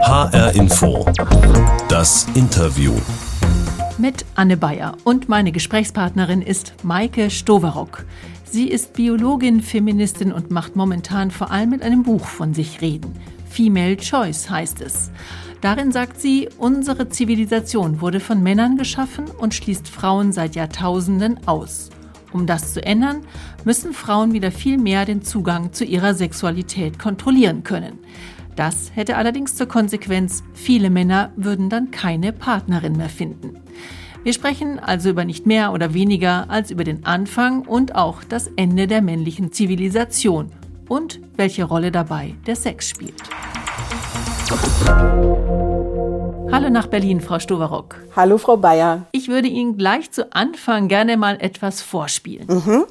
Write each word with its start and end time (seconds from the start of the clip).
HR 0.00 0.54
Info. 0.54 1.04
Das 1.88 2.26
Interview. 2.34 2.92
Mit 3.98 4.24
Anne 4.36 4.56
Bayer 4.56 4.96
und 5.04 5.28
meine 5.28 5.52
Gesprächspartnerin 5.52 6.40
ist 6.40 6.72
Maike 6.82 7.30
Stoverock. 7.30 8.04
Sie 8.44 8.68
ist 8.68 8.94
Biologin, 8.94 9.60
Feministin 9.60 10.32
und 10.32 10.50
macht 10.50 10.76
momentan 10.76 11.30
vor 11.30 11.50
allem 11.50 11.70
mit 11.70 11.82
einem 11.82 12.04
Buch 12.04 12.26
von 12.26 12.54
sich 12.54 12.80
reden. 12.80 13.12
Female 13.50 13.96
Choice 13.96 14.48
heißt 14.48 14.80
es. 14.80 15.10
Darin 15.60 15.90
sagt 15.92 16.20
sie, 16.20 16.48
unsere 16.58 17.08
Zivilisation 17.08 18.00
wurde 18.00 18.20
von 18.20 18.42
Männern 18.42 18.76
geschaffen 18.76 19.26
und 19.38 19.52
schließt 19.52 19.88
Frauen 19.88 20.32
seit 20.32 20.54
Jahrtausenden 20.54 21.46
aus. 21.46 21.90
Um 22.32 22.46
das 22.46 22.74
zu 22.74 22.84
ändern, 22.84 23.22
müssen 23.64 23.92
Frauen 23.92 24.32
wieder 24.32 24.52
viel 24.52 24.78
mehr 24.78 25.04
den 25.04 25.22
Zugang 25.22 25.72
zu 25.72 25.84
ihrer 25.84 26.14
Sexualität 26.14 26.98
kontrollieren 26.98 27.64
können. 27.64 27.98
Das 28.58 28.90
hätte 28.96 29.16
allerdings 29.16 29.54
zur 29.54 29.68
Konsequenz, 29.68 30.42
viele 30.52 30.90
Männer 30.90 31.30
würden 31.36 31.70
dann 31.70 31.92
keine 31.92 32.32
Partnerin 32.32 32.96
mehr 32.96 33.08
finden. 33.08 33.60
Wir 34.24 34.32
sprechen 34.32 34.80
also 34.80 35.10
über 35.10 35.24
nicht 35.24 35.46
mehr 35.46 35.72
oder 35.72 35.94
weniger 35.94 36.50
als 36.50 36.72
über 36.72 36.82
den 36.82 37.06
Anfang 37.06 37.62
und 37.62 37.94
auch 37.94 38.24
das 38.24 38.50
Ende 38.56 38.88
der 38.88 39.00
männlichen 39.00 39.52
Zivilisation 39.52 40.50
und 40.88 41.20
welche 41.36 41.62
Rolle 41.62 41.92
dabei 41.92 42.34
der 42.48 42.56
Sex 42.56 42.88
spielt. 42.88 43.22
Hallo 46.50 46.68
nach 46.68 46.88
Berlin, 46.88 47.20
Frau 47.20 47.38
Stoverock. 47.38 47.94
Hallo, 48.16 48.38
Frau 48.38 48.56
Bayer. 48.56 49.06
Ich 49.12 49.28
würde 49.28 49.46
Ihnen 49.46 49.76
gleich 49.76 50.10
zu 50.10 50.32
Anfang 50.32 50.88
gerne 50.88 51.16
mal 51.16 51.36
etwas 51.40 51.80
vorspielen. 51.80 52.48
Mhm. 52.48 52.86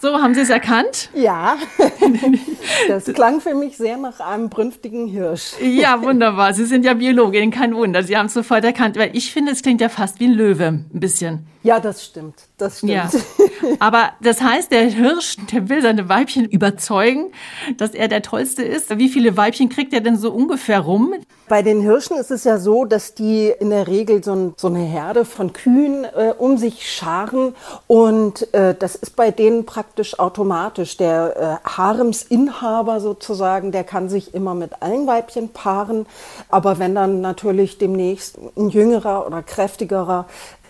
So, 0.00 0.22
haben 0.22 0.32
Sie 0.32 0.42
es 0.42 0.50
erkannt? 0.50 1.10
Ja, 1.12 1.56
das 2.88 3.04
klang 3.06 3.40
für 3.40 3.56
mich 3.56 3.76
sehr 3.76 3.96
nach 3.96 4.20
einem 4.20 4.48
brünftigen 4.48 5.08
Hirsch. 5.08 5.54
Ja, 5.60 6.00
wunderbar. 6.02 6.54
Sie 6.54 6.66
sind 6.66 6.84
ja 6.84 6.94
Biologin, 6.94 7.50
kein 7.50 7.74
Wunder. 7.74 8.04
Sie 8.04 8.16
haben 8.16 8.26
es 8.26 8.34
sofort 8.34 8.64
erkannt. 8.64 8.96
Weil 8.96 9.10
ich 9.16 9.32
finde, 9.32 9.50
es 9.50 9.62
klingt 9.62 9.80
ja 9.80 9.88
fast 9.88 10.20
wie 10.20 10.26
ein 10.26 10.34
Löwe, 10.34 10.66
ein 10.66 10.88
bisschen. 10.92 11.48
Ja, 11.64 11.80
das 11.80 12.04
stimmt. 12.04 12.36
Das 12.58 12.78
stimmt. 12.78 12.92
Ja. 12.92 13.10
Aber 13.80 14.12
das 14.22 14.40
heißt, 14.40 14.70
der 14.70 14.84
Hirsch, 14.84 15.36
der 15.52 15.68
will 15.68 15.82
seine 15.82 16.08
Weibchen 16.08 16.44
überzeugen, 16.44 17.32
dass 17.76 17.90
er 17.90 18.06
der 18.06 18.22
Tollste 18.22 18.62
ist. 18.62 18.96
Wie 18.98 19.08
viele 19.08 19.36
Weibchen 19.36 19.68
kriegt 19.68 19.92
er 19.92 20.00
denn 20.00 20.16
so 20.16 20.30
ungefähr 20.30 20.78
rum? 20.78 21.14
Bei 21.48 21.62
den 21.62 21.80
Hirschen 21.80 22.18
ist 22.18 22.30
es 22.30 22.44
ja 22.44 22.58
so, 22.58 22.84
dass 22.84 23.14
die 23.14 23.48
in 23.48 23.70
der 23.70 23.86
Regel 23.86 24.22
so, 24.22 24.32
ein, 24.32 24.54
so 24.58 24.66
eine 24.66 24.80
Herde 24.80 25.24
von 25.24 25.54
Kühen 25.54 26.04
äh, 26.04 26.34
um 26.36 26.58
sich 26.58 26.90
scharen. 26.90 27.54
Und 27.86 28.52
äh, 28.52 28.74
das 28.74 28.94
ist 28.96 29.16
bei 29.16 29.30
denen 29.30 29.64
praktisch 29.64 30.18
automatisch. 30.18 30.98
Der 30.98 31.60
äh, 31.64 31.68
Haremsinhaber 31.68 33.00
sozusagen, 33.00 33.72
der 33.72 33.84
kann 33.84 34.10
sich 34.10 34.34
immer 34.34 34.54
mit 34.54 34.82
allen 34.82 35.06
Weibchen 35.06 35.48
paaren. 35.48 36.04
Aber 36.50 36.78
wenn 36.78 36.94
dann 36.94 37.22
natürlich 37.22 37.78
demnächst 37.78 38.36
ein 38.56 38.68
jüngerer 38.68 39.26
oder 39.26 39.42
kräftigerer 39.42 40.26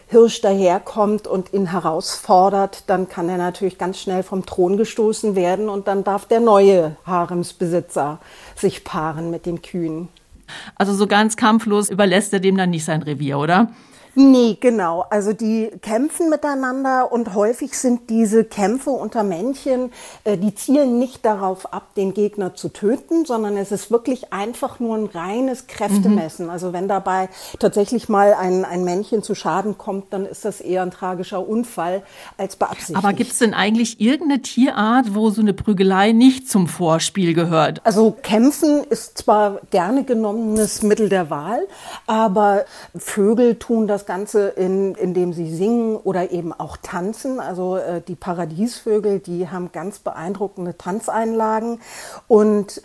Hirsch 0.06 0.40
daherkommt 0.40 1.26
und 1.26 1.52
ihn 1.52 1.72
herausfordert, 1.72 2.84
dann 2.86 3.08
kann 3.08 3.28
er 3.28 3.36
natürlich 3.36 3.78
ganz 3.78 3.98
schnell 3.98 4.22
vom 4.22 4.46
Thron 4.46 4.76
gestoßen 4.76 5.34
werden 5.34 5.68
und 5.68 5.88
dann 5.88 6.04
darf 6.04 6.24
der 6.24 6.40
neue 6.40 6.96
Haremsbesitzer 7.04 8.18
sich 8.56 8.84
paaren 8.84 9.30
mit 9.30 9.44
den 9.44 9.60
Kühen. 9.60 10.08
Also 10.76 10.94
so 10.94 11.06
ganz 11.06 11.36
kampflos 11.36 11.90
überlässt 11.90 12.32
er 12.32 12.40
dem 12.40 12.56
dann 12.56 12.70
nicht 12.70 12.84
sein 12.84 13.02
Revier, 13.02 13.38
oder? 13.38 13.70
Nee, 14.20 14.58
genau. 14.60 15.04
Also 15.10 15.32
die 15.32 15.70
kämpfen 15.80 16.28
miteinander 16.28 17.12
und 17.12 17.34
häufig 17.34 17.78
sind 17.78 18.10
diese 18.10 18.42
Kämpfe 18.42 18.90
unter 18.90 19.22
Männchen, 19.22 19.92
äh, 20.24 20.36
die 20.36 20.56
zielen 20.56 20.98
nicht 20.98 21.24
darauf 21.24 21.72
ab, 21.72 21.94
den 21.94 22.14
Gegner 22.14 22.52
zu 22.56 22.68
töten, 22.68 23.26
sondern 23.26 23.56
es 23.56 23.70
ist 23.70 23.92
wirklich 23.92 24.32
einfach 24.32 24.80
nur 24.80 24.96
ein 24.96 25.06
reines 25.06 25.68
Kräftemessen. 25.68 26.46
Mhm. 26.46 26.50
Also 26.50 26.72
wenn 26.72 26.88
dabei 26.88 27.28
tatsächlich 27.60 28.08
mal 28.08 28.34
ein, 28.34 28.64
ein 28.64 28.82
Männchen 28.82 29.22
zu 29.22 29.36
Schaden 29.36 29.78
kommt, 29.78 30.12
dann 30.12 30.26
ist 30.26 30.44
das 30.44 30.60
eher 30.60 30.82
ein 30.82 30.90
tragischer 30.90 31.48
Unfall 31.48 32.02
als 32.36 32.56
beabsichtigt. 32.56 32.98
Aber 32.98 33.12
gibt 33.12 33.30
es 33.30 33.38
denn 33.38 33.54
eigentlich 33.54 34.00
irgendeine 34.00 34.42
Tierart, 34.42 35.14
wo 35.14 35.30
so 35.30 35.42
eine 35.42 35.52
Prügelei 35.54 36.10
nicht 36.10 36.50
zum 36.50 36.66
Vorspiel 36.66 37.34
gehört? 37.34 37.86
Also 37.86 38.16
Kämpfen 38.20 38.82
ist 38.82 39.16
zwar 39.18 39.60
gerne 39.70 40.02
genommenes 40.02 40.82
Mittel 40.82 41.08
der 41.08 41.30
Wahl, 41.30 41.60
aber 42.08 42.64
Vögel 42.96 43.54
tun 43.60 43.86
das 43.86 44.07
Ganze, 44.08 44.48
in, 44.48 44.94
indem 44.94 45.34
sie 45.34 45.54
singen 45.54 45.96
oder 45.96 46.32
eben 46.32 46.52
auch 46.52 46.78
tanzen. 46.78 47.38
Also 47.38 47.76
äh, 47.76 48.00
die 48.00 48.16
Paradiesvögel, 48.16 49.20
die 49.20 49.50
haben 49.50 49.70
ganz 49.70 49.98
beeindruckende 49.98 50.78
Tanzeinlagen 50.78 51.80
und 52.26 52.80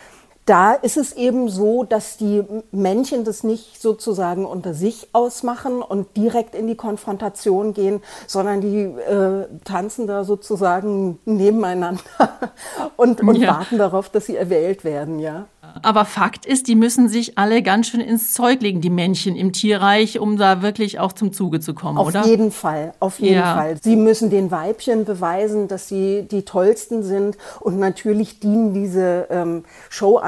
da 0.46 0.72
ist 0.72 0.96
es 0.96 1.12
eben 1.12 1.48
so, 1.48 1.84
dass 1.84 2.16
die 2.16 2.42
Männchen 2.70 3.24
das 3.24 3.44
nicht 3.44 3.80
sozusagen 3.80 4.44
unter 4.44 4.74
sich 4.74 5.08
ausmachen 5.12 5.80
und 5.80 6.16
direkt 6.16 6.54
in 6.54 6.66
die 6.66 6.74
Konfrontation 6.74 7.72
gehen, 7.72 8.02
sondern 8.26 8.60
die 8.60 8.80
äh, 8.82 9.46
tanzen 9.64 10.06
da 10.06 10.24
sozusagen 10.24 11.18
nebeneinander 11.24 12.02
und, 12.96 13.22
und 13.22 13.36
ja. 13.36 13.58
warten 13.58 13.78
darauf, 13.78 14.10
dass 14.10 14.26
sie 14.26 14.36
erwählt 14.36 14.84
werden, 14.84 15.18
ja. 15.18 15.46
Aber 15.82 16.04
Fakt 16.04 16.46
ist, 16.46 16.68
die 16.68 16.74
müssen 16.74 17.08
sich 17.08 17.38
alle 17.38 17.62
ganz 17.62 17.88
schön 17.88 18.00
ins 18.00 18.32
Zeug 18.32 18.60
legen, 18.62 18.80
die 18.80 18.90
Männchen 18.90 19.34
im 19.36 19.52
Tierreich, 19.52 20.18
um 20.18 20.36
da 20.36 20.62
wirklich 20.62 21.00
auch 21.00 21.12
zum 21.12 21.32
Zuge 21.32 21.60
zu 21.60 21.74
kommen, 21.74 21.98
auf 21.98 22.08
oder? 22.08 22.20
Auf 22.20 22.26
jeden 22.26 22.50
Fall, 22.50 22.94
auf 23.00 23.18
jeden 23.18 23.36
ja. 23.36 23.54
Fall. 23.54 23.76
Sie 23.82 23.96
müssen 23.96 24.30
den 24.30 24.50
Weibchen 24.50 25.04
beweisen, 25.04 25.68
dass 25.68 25.88
sie 25.88 26.26
die 26.30 26.42
tollsten 26.42 27.02
sind. 27.02 27.36
Und 27.60 27.78
natürlich 27.78 28.40
dienen 28.40 28.74
diese 28.74 29.26
ähm, 29.30 29.64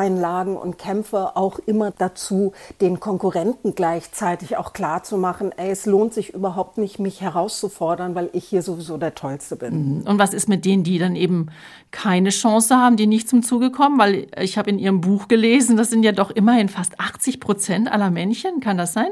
Show-Einlagen 0.07 0.57
und 0.57 0.79
Kämpfe 0.79 1.37
auch 1.37 1.59
immer 1.67 1.91
dazu, 1.91 2.53
den 2.81 3.01
Konkurrenten 3.01 3.75
gleichzeitig 3.75 4.57
auch 4.57 4.73
klar 4.73 5.03
zu 5.03 5.19
machen, 5.19 5.53
ey, 5.57 5.71
es 5.71 5.87
lohnt 5.87 6.15
sich 6.15 6.35
überhaupt 6.35 6.79
nicht, 6.79 6.99
mich 6.99 7.21
herauszufordern, 7.21 8.15
weil 8.15 8.31
ich 8.33 8.45
hier 8.45 8.63
sowieso 8.63 8.97
der 8.97 9.15
Tollste 9.15 9.57
bin. 9.57 10.01
Mhm. 10.01 10.07
Und 10.07 10.19
was 10.19 10.35
ist 10.35 10.49
mit 10.49 10.65
denen, 10.65 10.85
die 10.85 10.99
dann 10.99 11.17
eben 11.17 11.49
keine 11.91 12.31
Chance 12.31 12.77
haben, 12.77 12.97
die 12.97 13.07
nicht 13.07 13.29
zum 13.29 13.43
Zuge 13.43 13.71
kommen? 13.71 13.99
Weil 13.99 14.29
ich 14.41 14.59
habe 14.59 14.71
in 14.71 14.79
Ihrem 14.79 15.01
Buch 15.01 15.29
gelesen, 15.29 15.77
das 15.77 15.91
sind 15.91 16.03
ja 16.03 16.13
doch 16.13 16.31
immerhin 16.31 16.69
fast 16.69 17.01
80 17.01 17.41
Prozent 17.41 17.91
aller 17.91 18.11
Männchen. 18.11 18.61
Kann 18.61 18.79
das 18.79 18.93
sein? 18.93 19.11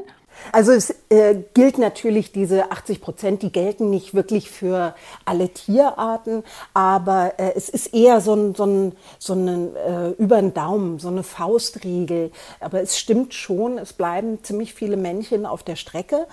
Also 0.53 0.73
es 0.73 0.95
äh, 1.09 1.37
gilt 1.55 1.79
natürlich, 1.79 2.33
diese 2.33 2.71
80 2.71 3.01
Prozent, 3.01 3.43
die 3.43 3.53
gelten 3.53 3.91
nicht 3.91 4.15
wirklich 4.15 4.51
für 4.51 4.95
alle 5.25 5.49
Tierarten, 5.49 6.45
aber 6.75 7.35
äh, 7.39 7.53
es 7.55 7.69
ist 7.69 7.95
eher 7.95 8.21
so 8.21 8.35
ein, 8.35 8.55
so 8.55 8.65
ein, 8.65 8.93
so 9.19 9.35
ein 9.35 9.77
äh, 9.77 10.11
über 10.11 10.41
den 10.41 10.55
Daumen, 10.55 10.99
so 10.99 11.09
eine 11.09 11.23
Faustregel. 11.23 12.31
Aber 12.61 12.81
es 12.81 12.99
stimmt 12.99 13.35
schon, 13.35 13.79
es 13.79 13.93
bleiben 13.93 14.43
ziemlich 14.43 14.75
viele 14.75 14.97
Männchen 14.97 15.47
auf 15.47 15.63
der 15.63 15.77
Strecke, 15.77 16.27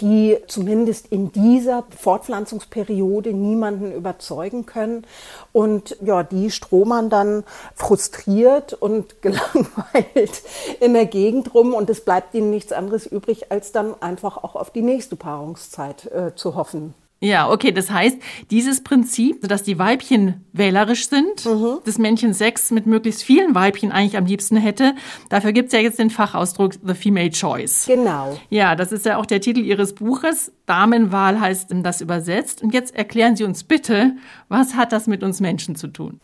die 0.00 0.38
zumindest 0.46 1.06
in 1.08 1.32
dieser 1.32 1.84
Fortpflanzungsperiode 1.96 3.32
niemanden 3.32 3.92
überzeugen 3.92 4.66
können. 4.66 5.06
Und 5.52 5.96
ja, 6.02 6.22
die 6.22 6.50
stromern 6.50 7.10
dann 7.10 7.44
frustriert 7.74 8.72
und 8.74 9.22
gelangweilt 9.22 10.42
in 10.80 10.94
der 10.94 11.06
Gegend 11.06 11.54
rum 11.54 11.74
und 11.74 11.90
es 11.90 12.00
bleibt 12.00 12.34
ihnen 12.34 12.50
nichts 12.50 12.72
anderes 12.72 13.06
übrig, 13.06 13.50
als 13.56 13.72
dann 13.72 13.94
einfach 14.02 14.36
auch 14.36 14.54
auf 14.54 14.70
die 14.70 14.82
nächste 14.82 15.16
Paarungszeit 15.16 16.12
äh, 16.12 16.34
zu 16.34 16.56
hoffen. 16.56 16.92
Ja, 17.20 17.50
okay, 17.50 17.72
das 17.72 17.90
heißt, 17.90 18.18
dieses 18.50 18.84
Prinzip, 18.84 19.48
dass 19.48 19.62
die 19.62 19.78
Weibchen 19.78 20.44
wählerisch 20.52 21.08
sind, 21.08 21.46
mhm. 21.46 21.78
das 21.86 21.96
Männchen 21.96 22.34
Sex 22.34 22.70
mit 22.70 22.84
möglichst 22.84 23.22
vielen 23.22 23.54
Weibchen 23.54 23.90
eigentlich 23.90 24.18
am 24.18 24.26
liebsten 24.26 24.58
hätte, 24.58 24.94
dafür 25.30 25.52
gibt 25.52 25.68
es 25.68 25.72
ja 25.72 25.78
jetzt 25.78 25.98
den 25.98 26.10
Fachausdruck 26.10 26.74
The 26.84 26.92
Female 26.92 27.30
Choice. 27.30 27.86
Genau. 27.86 28.38
Ja, 28.50 28.76
das 28.76 28.92
ist 28.92 29.06
ja 29.06 29.16
auch 29.16 29.24
der 29.24 29.40
Titel 29.40 29.60
Ihres 29.60 29.94
Buches. 29.94 30.52
Damenwahl 30.66 31.40
heißt 31.40 31.70
das 31.82 32.02
übersetzt. 32.02 32.62
Und 32.62 32.74
jetzt 32.74 32.94
erklären 32.94 33.34
Sie 33.34 33.44
uns 33.44 33.64
bitte, 33.64 34.16
was 34.50 34.74
hat 34.74 34.92
das 34.92 35.06
mit 35.06 35.22
uns 35.22 35.40
Menschen 35.40 35.74
zu 35.74 35.88
tun? 35.88 36.20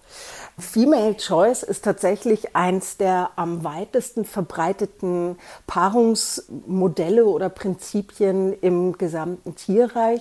Female 0.58 1.16
Choice 1.16 1.62
ist 1.62 1.84
tatsächlich 1.84 2.54
eins 2.54 2.98
der 2.98 3.30
am 3.36 3.64
weitesten 3.64 4.24
verbreiteten 4.24 5.36
Paarungsmodelle 5.66 7.24
oder 7.24 7.48
Prinzipien 7.48 8.52
im 8.60 8.98
gesamten 8.98 9.54
Tierreich. 9.54 10.20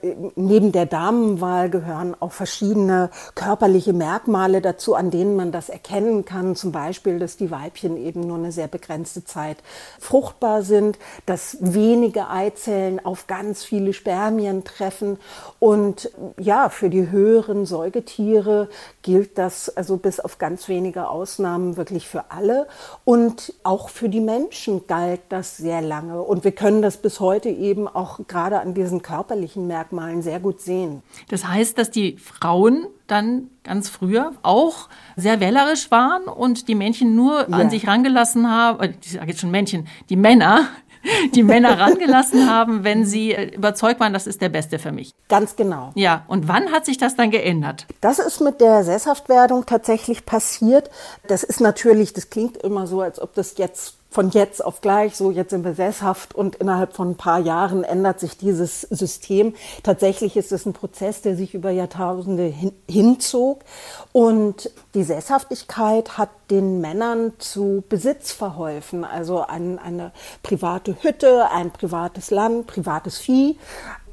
Neben 0.00 0.70
der 0.70 0.86
Damenwahl 0.86 1.70
gehören 1.70 2.14
auch 2.20 2.30
verschiedene 2.30 3.10
körperliche 3.34 3.92
Merkmale 3.92 4.60
dazu, 4.60 4.94
an 4.94 5.10
denen 5.10 5.34
man 5.34 5.50
das 5.50 5.68
erkennen 5.68 6.24
kann. 6.24 6.54
Zum 6.54 6.70
Beispiel, 6.70 7.18
dass 7.18 7.36
die 7.36 7.50
Weibchen 7.50 7.96
eben 7.96 8.20
nur 8.20 8.36
eine 8.36 8.52
sehr 8.52 8.68
begrenzte 8.68 9.24
Zeit 9.24 9.56
fruchtbar 9.98 10.62
sind, 10.62 11.00
dass 11.26 11.56
wenige 11.60 12.28
Eizellen 12.28 13.04
auf 13.04 13.26
ganz 13.26 13.64
viele 13.64 13.92
Spermien 13.92 14.62
treffen. 14.62 15.18
Und 15.58 16.12
ja, 16.38 16.68
für 16.68 16.90
die 16.90 17.10
höheren 17.10 17.66
Säugetiere 17.66 18.68
gilt 19.02 19.36
das 19.36 19.68
also 19.68 19.96
bis 19.96 20.20
auf 20.20 20.38
ganz 20.38 20.68
wenige 20.68 21.08
Ausnahmen 21.08 21.76
wirklich 21.76 22.06
für 22.06 22.30
alle. 22.30 22.68
Und 23.04 23.52
auch 23.64 23.88
für 23.88 24.08
die 24.08 24.20
Menschen 24.20 24.86
galt 24.86 25.22
das 25.28 25.56
sehr 25.56 25.82
lange. 25.82 26.22
Und 26.22 26.44
wir 26.44 26.52
können 26.52 26.82
das 26.82 26.98
bis 26.98 27.18
heute 27.18 27.48
eben 27.48 27.88
auch 27.88 28.20
gerade 28.28 28.60
an 28.60 28.74
diesen 28.74 29.02
körperlichen 29.02 29.66
Merkmalen 29.66 29.87
sehr 30.20 30.40
gut 30.40 30.60
sehen. 30.60 31.02
Das 31.28 31.46
heißt, 31.46 31.78
dass 31.78 31.90
die 31.90 32.16
Frauen 32.16 32.86
dann 33.06 33.48
ganz 33.64 33.88
früher 33.88 34.32
auch 34.42 34.88
sehr 35.16 35.40
wählerisch 35.40 35.90
waren 35.90 36.24
und 36.24 36.68
die 36.68 36.74
Männchen 36.74 37.14
nur 37.14 37.48
ja. 37.48 37.56
an 37.56 37.70
sich 37.70 37.86
rangelassen 37.86 38.50
haben, 38.50 38.80
äh, 38.80 38.94
ich 39.02 39.12
sage 39.12 39.28
jetzt 39.28 39.40
schon 39.40 39.50
Männchen, 39.50 39.86
die 40.08 40.16
Männer, 40.16 40.68
die 41.34 41.42
Männer 41.42 41.78
rangelassen 41.78 42.50
haben, 42.50 42.84
wenn 42.84 43.04
sie 43.04 43.32
äh, 43.32 43.54
überzeugt 43.54 44.00
waren, 44.00 44.12
das 44.12 44.26
ist 44.26 44.40
der 44.40 44.48
Beste 44.48 44.78
für 44.78 44.92
mich. 44.92 45.12
Ganz 45.28 45.56
genau. 45.56 45.92
Ja, 45.94 46.24
und 46.28 46.48
wann 46.48 46.70
hat 46.72 46.84
sich 46.86 46.98
das 46.98 47.16
dann 47.16 47.30
geändert? 47.30 47.86
Das 48.00 48.18
ist 48.18 48.40
mit 48.40 48.60
der 48.60 48.84
Sesshaftwerdung 48.84 49.66
tatsächlich 49.66 50.26
passiert. 50.26 50.90
Das 51.26 51.42
ist 51.42 51.60
natürlich, 51.60 52.12
das 52.12 52.30
klingt 52.30 52.56
immer 52.58 52.86
so, 52.86 53.00
als 53.00 53.20
ob 53.20 53.34
das 53.34 53.56
jetzt 53.58 53.97
von 54.10 54.30
jetzt 54.30 54.64
auf 54.64 54.80
gleich, 54.80 55.16
so 55.16 55.30
jetzt 55.30 55.50
sind 55.50 55.64
wir 55.64 55.74
sesshaft 55.74 56.34
und 56.34 56.56
innerhalb 56.56 56.94
von 56.94 57.10
ein 57.10 57.16
paar 57.16 57.38
Jahren 57.38 57.84
ändert 57.84 58.20
sich 58.20 58.38
dieses 58.38 58.82
System. 58.82 59.54
Tatsächlich 59.82 60.36
ist 60.36 60.50
es 60.50 60.64
ein 60.64 60.72
Prozess, 60.72 61.20
der 61.20 61.36
sich 61.36 61.54
über 61.54 61.70
Jahrtausende 61.70 62.44
hin, 62.44 62.72
hinzog. 62.88 63.64
Und 64.12 64.70
die 64.94 65.04
Sesshaftigkeit 65.04 66.16
hat 66.16 66.30
den 66.50 66.80
Männern 66.80 67.34
zu 67.38 67.84
Besitz 67.88 68.32
verholfen, 68.32 69.04
also 69.04 69.42
ein, 69.42 69.78
eine 69.78 70.12
private 70.42 70.96
Hütte, 71.02 71.50
ein 71.50 71.70
privates 71.70 72.30
Land, 72.30 72.66
privates 72.66 73.18
Vieh, 73.18 73.58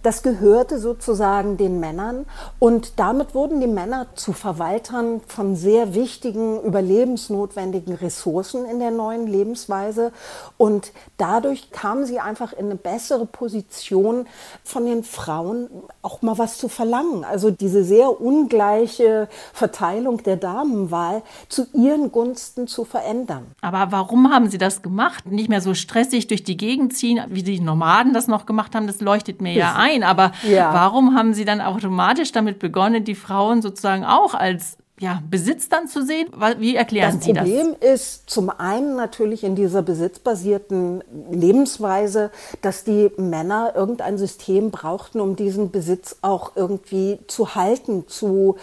das 0.06 0.22
gehörte 0.22 0.78
sozusagen 0.78 1.58
den 1.58 1.80
Männern 1.80 2.26
und 2.60 3.00
damit 3.00 3.34
wurden 3.34 3.60
die 3.60 3.68
Männer 3.68 4.08
zu 4.14 4.34
Verwaltern 4.34 5.22
von 5.28 5.56
sehr 5.56 5.96
wichtigen, 5.96 6.62
überlebensnotwendigen 6.62 7.96
Ressourcen 7.96 8.66
in 8.66 8.80
der 8.80 8.92
neuen 8.92 9.26
Lebensweise 9.26 10.12
und 10.58 10.92
dadurch 11.18 11.72
kamen 11.72 12.06
sie 12.06 12.20
einfach 12.20 12.54
in 12.54 12.66
eine 12.66 12.76
bessere 12.76 13.26
Position 13.26 14.28
von 14.64 14.86
den 14.86 15.04
Frauen 15.04 15.70
auch 16.04 16.22
mal 16.22 16.38
was 16.38 16.60
zu 16.60 16.68
verlangen. 16.68 17.24
Also 17.24 17.50
diese 17.50 17.84
sehr 17.84 18.22
ungleiche 18.22 19.28
Verteilung 19.54 20.22
der 20.22 20.38
Damenwahl 20.38 21.24
zu 21.50 21.66
ihren 21.74 22.12
Gunsten 22.12 22.68
zu 22.68 22.86
verändern. 22.86 23.48
Aber 23.62 23.92
warum 23.92 24.32
haben 24.32 24.50
sie 24.50 24.60
das 24.60 24.84
gemacht? 24.84 25.26
Nicht 25.26 25.50
mehr 25.50 25.62
so 25.62 25.74
stressig 25.74 26.28
durch 26.28 26.44
die 26.44 26.58
Gegend 26.58 26.96
ziehen, 26.96 27.24
wie 27.30 27.42
die 27.42 27.60
Nomaden 27.60 28.14
das 28.14 28.28
noch 28.28 28.46
gemacht 28.46 28.76
haben, 28.76 28.86
das 28.86 29.02
leuchtet 29.02 29.42
mir 29.42 29.54
ja 29.54 29.74
ein. 29.76 29.95
Aber 30.04 30.32
ja. 30.44 30.74
warum 30.74 31.16
haben 31.16 31.34
Sie 31.34 31.46
dann 31.46 31.62
automatisch 31.62 32.32
damit 32.32 32.60
begonnen, 32.60 33.04
die 33.04 33.16
Frauen 33.16 33.62
sozusagen 33.62 34.06
auch 34.06 34.34
als 34.34 34.78
ja, 34.98 35.22
Besitz 35.30 35.68
dann 35.68 35.90
zu 35.90 36.06
sehen? 36.06 36.30
Wie 36.58 36.78
erklären 36.78 37.16
das 37.16 37.26
Sie 37.26 37.34
das? 37.34 37.44
Das 37.44 37.54
Problem 37.54 37.76
ist 37.82 38.30
zum 38.30 38.50
einen 38.50 38.96
natürlich 38.96 39.44
in 39.44 39.56
dieser 39.56 39.82
besitzbasierten 39.82 41.04
Lebensweise, 41.30 42.32
dass 42.62 42.86
die 42.86 43.12
Männer 43.18 43.74
irgendein 43.76 44.18
System 44.18 44.72
brauchten, 44.72 45.20
um 45.20 45.36
diesen 45.36 45.70
Besitz 45.70 46.18
auch 46.22 46.54
irgendwie 46.56 47.20
zu 47.28 47.56
halten, 47.56 48.08
zu, 48.08 48.56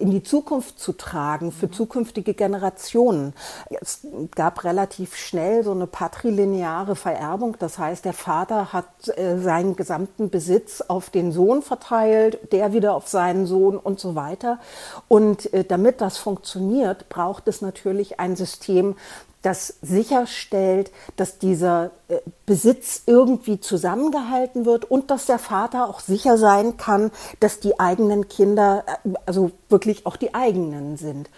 in 0.00 0.10
die 0.10 0.24
Zukunft 0.24 0.80
zu 0.80 0.92
tragen, 0.92 1.52
für 1.52 1.70
zukünftige 1.70 2.34
Generationen. 2.34 3.32
Es 3.80 4.00
gab 4.34 4.64
relativ 4.64 5.14
schnell 5.14 5.62
so 5.62 5.70
eine 5.70 5.86
patrilineare 5.86 6.96
Vererbung. 6.96 7.56
Das 7.60 7.78
heißt, 7.78 8.04
der 8.04 8.12
Vater 8.12 8.72
hat 8.72 8.86
äh, 9.16 9.38
seinen 9.38 9.76
gesamten 9.76 10.30
Besitz 10.30 10.80
auf 10.80 11.10
den 11.10 11.30
Sohn 11.30 11.62
verteilt, 11.62 12.52
der 12.52 12.72
wieder 12.72 12.94
auf 12.94 13.06
seinen 13.06 13.46
Sohn 13.46 13.76
und 13.76 14.00
so 14.00 14.16
weiter. 14.16 14.58
Und 15.06 15.52
äh, 15.54 15.62
damit 15.76 16.00
das 16.00 16.16
funktioniert, 16.16 17.10
braucht 17.10 17.48
es 17.48 17.60
natürlich 17.60 18.18
ein 18.18 18.34
System, 18.34 18.96
das 19.42 19.74
sicherstellt, 19.82 20.90
dass 21.16 21.38
dieser 21.38 21.90
äh, 22.08 22.16
Besitz 22.46 23.02
irgendwie 23.04 23.60
zusammengehalten 23.60 24.64
wird 24.64 24.86
und 24.90 25.10
dass 25.10 25.26
der 25.26 25.38
Vater 25.38 25.86
auch 25.86 26.00
sicher 26.00 26.38
sein 26.38 26.78
kann, 26.78 27.10
dass 27.40 27.60
die 27.60 27.78
eigenen 27.78 28.28
Kinder, 28.28 28.84
äh, 29.04 29.10
also 29.26 29.50
wirklich 29.68 30.06
auch 30.06 30.16
die 30.16 30.34
eigenen 30.34 30.96
sind. 30.96 31.28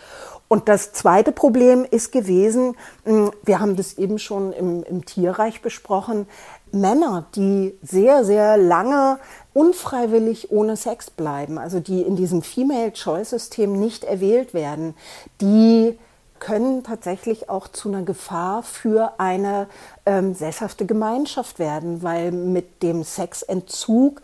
Und 0.46 0.68
das 0.68 0.92
zweite 0.92 1.32
Problem 1.32 1.84
ist 1.90 2.12
gewesen, 2.12 2.76
hm, 3.04 3.32
wir 3.44 3.58
haben 3.58 3.74
das 3.74 3.98
eben 3.98 4.20
schon 4.20 4.52
im, 4.52 4.84
im 4.84 5.04
Tierreich 5.04 5.62
besprochen, 5.62 6.28
Männer, 6.72 7.26
die 7.34 7.76
sehr, 7.82 8.24
sehr 8.24 8.56
lange 8.56 9.18
unfreiwillig 9.54 10.50
ohne 10.50 10.76
Sex 10.76 11.10
bleiben, 11.10 11.58
also 11.58 11.80
die 11.80 12.02
in 12.02 12.16
diesem 12.16 12.42
Female-Choice-System 12.42 13.72
nicht 13.78 14.04
erwählt 14.04 14.54
werden, 14.54 14.94
die 15.40 15.98
können 16.38 16.84
tatsächlich 16.84 17.48
auch 17.48 17.68
zu 17.68 17.88
einer 17.88 18.02
Gefahr 18.02 18.62
für 18.62 19.14
eine 19.18 19.66
ähm, 20.06 20.34
sesshafte 20.34 20.86
Gemeinschaft 20.86 21.58
werden, 21.58 22.02
weil 22.02 22.30
mit 22.30 22.82
dem 22.82 23.02
Sexentzug 23.02 24.22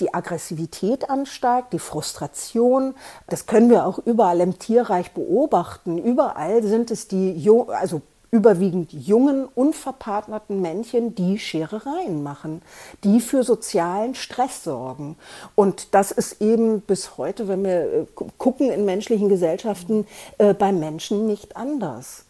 die 0.00 0.12
Aggressivität 0.12 1.08
ansteigt, 1.08 1.72
die 1.72 1.78
Frustration. 1.78 2.94
Das 3.28 3.46
können 3.46 3.70
wir 3.70 3.86
auch 3.86 3.98
überall 3.98 4.40
im 4.40 4.58
Tierreich 4.58 5.12
beobachten. 5.12 5.98
Überall 5.98 6.62
sind 6.62 6.90
es 6.90 7.08
die, 7.08 7.50
also 7.68 8.02
überwiegend 8.36 8.92
jungen, 8.92 9.46
unverpartnerten 9.46 10.60
Männchen, 10.60 11.14
die 11.14 11.38
Scherereien 11.38 12.22
machen, 12.22 12.60
die 13.02 13.20
für 13.20 13.42
sozialen 13.42 14.14
Stress 14.14 14.62
sorgen. 14.62 15.16
Und 15.54 15.94
das 15.94 16.10
ist 16.12 16.42
eben 16.42 16.82
bis 16.82 17.16
heute, 17.16 17.48
wenn 17.48 17.64
wir 17.64 17.80
äh, 17.80 18.06
gucken 18.36 18.70
in 18.70 18.84
menschlichen 18.84 19.30
Gesellschaften, 19.30 20.06
äh, 20.36 20.52
bei 20.52 20.70
Menschen 20.70 21.26
nicht 21.26 21.56
anders. 21.56 22.26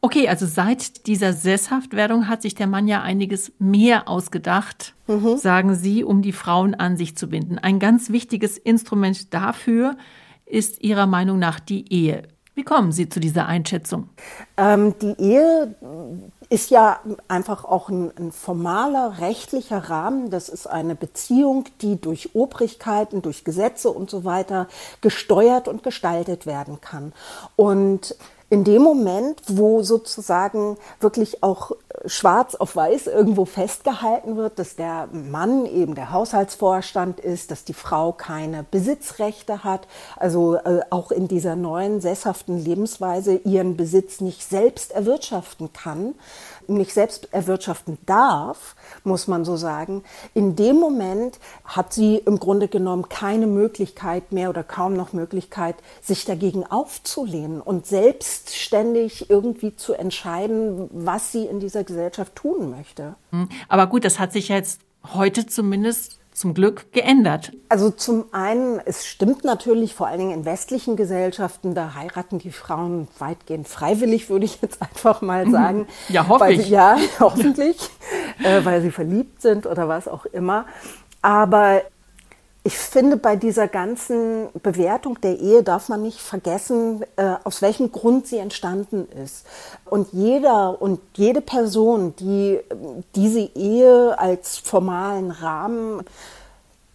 Okay, 0.00 0.28
also 0.28 0.46
seit 0.46 1.06
dieser 1.06 1.32
Sesshaftwerdung 1.32 2.26
hat 2.26 2.42
sich 2.42 2.56
der 2.56 2.66
Mann 2.66 2.88
ja 2.88 3.02
einiges 3.02 3.52
mehr 3.58 4.08
ausgedacht, 4.08 4.94
mhm. 5.06 5.36
sagen 5.36 5.74
Sie, 5.76 6.02
um 6.02 6.22
die 6.22 6.32
Frauen 6.32 6.74
an 6.74 6.96
sich 6.96 7.16
zu 7.16 7.28
binden. 7.28 7.58
Ein 7.58 7.78
ganz 7.78 8.10
wichtiges 8.10 8.58
Instrument 8.58 9.32
dafür 9.32 9.96
ist 10.44 10.82
Ihrer 10.82 11.06
Meinung 11.06 11.38
nach 11.38 11.60
die 11.60 11.92
Ehe. 11.92 12.22
Wie 12.60 12.64
kommen 12.64 12.92
Sie 12.92 13.08
zu 13.08 13.20
dieser 13.20 13.46
Einschätzung? 13.46 14.10
Ähm, 14.58 14.94
die 15.00 15.18
Ehe 15.18 15.74
ist 16.50 16.68
ja 16.68 17.00
einfach 17.26 17.64
auch 17.64 17.88
ein, 17.88 18.12
ein, 18.18 18.32
formaler 18.32 19.18
rechtlicher 19.18 19.78
Rahmen. 19.88 20.28
Das 20.28 20.50
ist 20.50 20.66
eine 20.66 20.94
Beziehung, 20.94 21.64
die 21.80 21.98
durch 21.98 22.34
Obrigkeiten, 22.34 23.22
durch 23.22 23.44
Gesetze 23.44 23.88
und 23.88 24.10
so 24.10 24.26
weiter 24.26 24.68
gesteuert 25.00 25.68
und 25.68 25.82
gestaltet 25.82 26.44
werden 26.44 26.82
kann. 26.82 27.14
Und 27.56 28.14
in 28.50 28.64
dem 28.64 28.82
Moment, 28.82 29.40
wo 29.46 29.82
sozusagen 29.82 30.76
wirklich 31.00 31.42
auch 31.42 31.70
schwarz 32.06 32.54
auf 32.54 32.76
weiß 32.76 33.06
irgendwo 33.06 33.44
festgehalten 33.44 34.36
wird, 34.36 34.58
dass 34.58 34.76
der 34.76 35.08
Mann 35.12 35.66
eben 35.66 35.94
der 35.94 36.12
Haushaltsvorstand 36.12 37.20
ist, 37.20 37.50
dass 37.50 37.64
die 37.64 37.74
Frau 37.74 38.12
keine 38.12 38.64
Besitzrechte 38.70 39.64
hat, 39.64 39.86
also 40.16 40.56
äh, 40.56 40.80
auch 40.90 41.10
in 41.10 41.28
dieser 41.28 41.56
neuen 41.56 42.00
sesshaften 42.00 42.58
Lebensweise 42.58 43.36
ihren 43.36 43.76
Besitz 43.76 44.20
nicht 44.20 44.42
selbst 44.42 44.92
erwirtschaften 44.92 45.72
kann, 45.72 46.14
nicht 46.74 46.92
selbst 46.92 47.32
erwirtschaften 47.32 47.98
darf, 48.06 48.76
muss 49.04 49.28
man 49.28 49.44
so 49.44 49.56
sagen, 49.56 50.02
in 50.34 50.56
dem 50.56 50.76
Moment 50.76 51.38
hat 51.64 51.92
sie 51.92 52.16
im 52.16 52.38
Grunde 52.38 52.68
genommen 52.68 53.08
keine 53.08 53.46
Möglichkeit 53.46 54.32
mehr 54.32 54.50
oder 54.50 54.62
kaum 54.62 54.94
noch 54.94 55.12
Möglichkeit, 55.12 55.76
sich 56.00 56.24
dagegen 56.24 56.64
aufzulehnen 56.64 57.60
und 57.60 57.86
selbstständig 57.86 59.30
irgendwie 59.30 59.74
zu 59.76 59.94
entscheiden, 59.94 60.88
was 60.92 61.32
sie 61.32 61.46
in 61.46 61.60
dieser 61.60 61.84
Gesellschaft 61.84 62.36
tun 62.36 62.70
möchte. 62.70 63.14
Hm. 63.30 63.48
Aber 63.68 63.86
gut, 63.86 64.04
das 64.04 64.18
hat 64.18 64.32
sich 64.32 64.48
jetzt 64.48 64.80
heute 65.14 65.46
zumindest 65.46 66.19
zum 66.40 66.54
Glück 66.54 66.90
geändert? 66.92 67.52
Also 67.68 67.90
zum 67.90 68.24
einen, 68.32 68.80
es 68.86 69.06
stimmt 69.06 69.44
natürlich, 69.44 69.94
vor 69.94 70.06
allen 70.06 70.18
Dingen 70.18 70.32
in 70.32 70.44
westlichen 70.46 70.96
Gesellschaften, 70.96 71.74
da 71.74 71.94
heiraten 71.94 72.38
die 72.38 72.50
Frauen 72.50 73.08
weitgehend 73.18 73.68
freiwillig, 73.68 74.30
würde 74.30 74.46
ich 74.46 74.62
jetzt 74.62 74.80
einfach 74.82 75.20
mal 75.20 75.44
mhm. 75.44 75.52
sagen. 75.52 75.86
Ja, 76.08 76.26
hoffe 76.28 76.50
ich. 76.50 76.70
ja, 76.70 76.96
hoffentlich, 77.20 77.76
äh, 78.42 78.64
weil 78.64 78.80
sie 78.80 78.90
verliebt 78.90 79.42
sind 79.42 79.66
oder 79.66 79.86
was 79.86 80.08
auch 80.08 80.24
immer. 80.24 80.64
Aber 81.20 81.82
ich 82.62 82.76
finde, 82.76 83.16
bei 83.16 83.36
dieser 83.36 83.68
ganzen 83.68 84.48
Bewertung 84.62 85.18
der 85.22 85.38
Ehe 85.38 85.62
darf 85.62 85.88
man 85.88 86.02
nicht 86.02 86.20
vergessen, 86.20 87.02
äh, 87.16 87.36
aus 87.44 87.62
welchem 87.62 87.90
Grund 87.90 88.26
sie 88.26 88.36
entstanden 88.36 89.08
ist. 89.24 89.46
Und 89.86 90.12
jeder 90.12 90.80
und 90.82 91.00
jede 91.14 91.40
Person, 91.40 92.14
die 92.16 92.60
diese 93.14 93.40
Ehe 93.40 94.18
als 94.18 94.58
formalen 94.58 95.30
Rahmen 95.30 96.02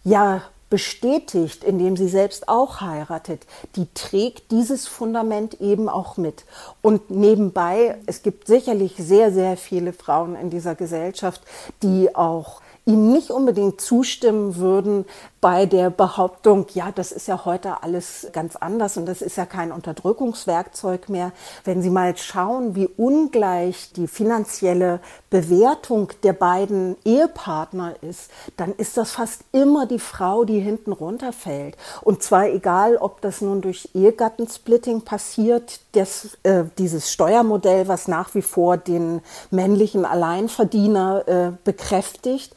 ja 0.04 0.42
bestätigt, 0.70 1.64
indem 1.64 1.96
sie 1.96 2.08
selbst 2.08 2.48
auch 2.48 2.80
heiratet, 2.80 3.46
die 3.76 3.86
trägt 3.94 4.50
dieses 4.50 4.86
Fundament 4.86 5.60
eben 5.60 5.88
auch 5.88 6.16
mit. 6.16 6.44
Und 6.82 7.10
nebenbei, 7.10 7.98
es 8.06 8.22
gibt 8.22 8.46
sicherlich 8.46 8.94
sehr, 8.98 9.32
sehr 9.32 9.56
viele 9.56 9.92
Frauen 9.92 10.36
in 10.36 10.50
dieser 10.50 10.74
Gesellschaft, 10.74 11.40
die 11.82 12.14
auch 12.14 12.60
ihm 12.84 13.12
nicht 13.12 13.30
unbedingt 13.30 13.80
zustimmen 13.80 14.56
würden 14.56 15.04
bei 15.46 15.64
der 15.64 15.90
Behauptung, 15.90 16.66
ja, 16.74 16.90
das 16.90 17.12
ist 17.12 17.28
ja 17.28 17.44
heute 17.44 17.84
alles 17.84 18.26
ganz 18.32 18.56
anders 18.56 18.96
und 18.96 19.06
das 19.06 19.22
ist 19.22 19.36
ja 19.36 19.46
kein 19.46 19.70
Unterdrückungswerkzeug 19.70 21.08
mehr. 21.08 21.30
Wenn 21.62 21.82
Sie 21.82 21.90
mal 21.90 22.16
schauen, 22.16 22.74
wie 22.74 22.88
ungleich 22.88 23.92
die 23.92 24.08
finanzielle 24.08 24.98
Bewertung 25.30 26.10
der 26.24 26.32
beiden 26.32 26.96
Ehepartner 27.04 27.94
ist, 28.02 28.32
dann 28.56 28.74
ist 28.74 28.96
das 28.96 29.12
fast 29.12 29.42
immer 29.52 29.86
die 29.86 30.00
Frau, 30.00 30.44
die 30.44 30.58
hinten 30.58 30.90
runterfällt. 30.90 31.76
Und 32.02 32.24
zwar 32.24 32.48
egal, 32.48 32.96
ob 32.96 33.20
das 33.20 33.40
nun 33.40 33.60
durch 33.60 33.90
Ehegattensplitting 33.94 35.02
passiert, 35.02 35.78
das, 35.92 36.38
äh, 36.42 36.64
dieses 36.76 37.12
Steuermodell, 37.12 37.86
was 37.86 38.08
nach 38.08 38.34
wie 38.34 38.42
vor 38.42 38.78
den 38.78 39.20
männlichen 39.52 40.06
Alleinverdiener 40.06 41.28
äh, 41.28 41.52
bekräftigt, 41.62 42.52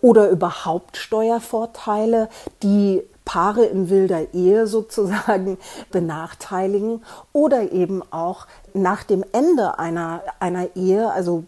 oder 0.00 0.28
überhaupt 0.30 0.96
Steuervorteile, 0.96 2.28
die 2.62 3.02
Paare 3.28 3.66
in 3.66 3.90
wilder 3.90 4.32
Ehe 4.32 4.66
sozusagen 4.66 5.58
benachteiligen 5.92 7.04
oder 7.34 7.72
eben 7.72 8.02
auch 8.10 8.46
nach 8.72 9.04
dem 9.04 9.22
Ende 9.32 9.78
einer, 9.78 10.22
einer 10.40 10.74
Ehe, 10.74 11.10
also 11.12 11.44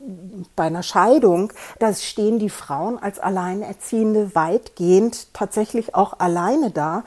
bei 0.56 0.64
einer 0.64 0.82
Scheidung, 0.82 1.54
da 1.78 1.94
stehen 1.94 2.38
die 2.38 2.50
Frauen 2.50 2.98
als 2.98 3.18
Alleinerziehende 3.18 4.34
weitgehend 4.34 5.32
tatsächlich 5.32 5.94
auch 5.94 6.18
alleine 6.18 6.70
da, 6.70 7.02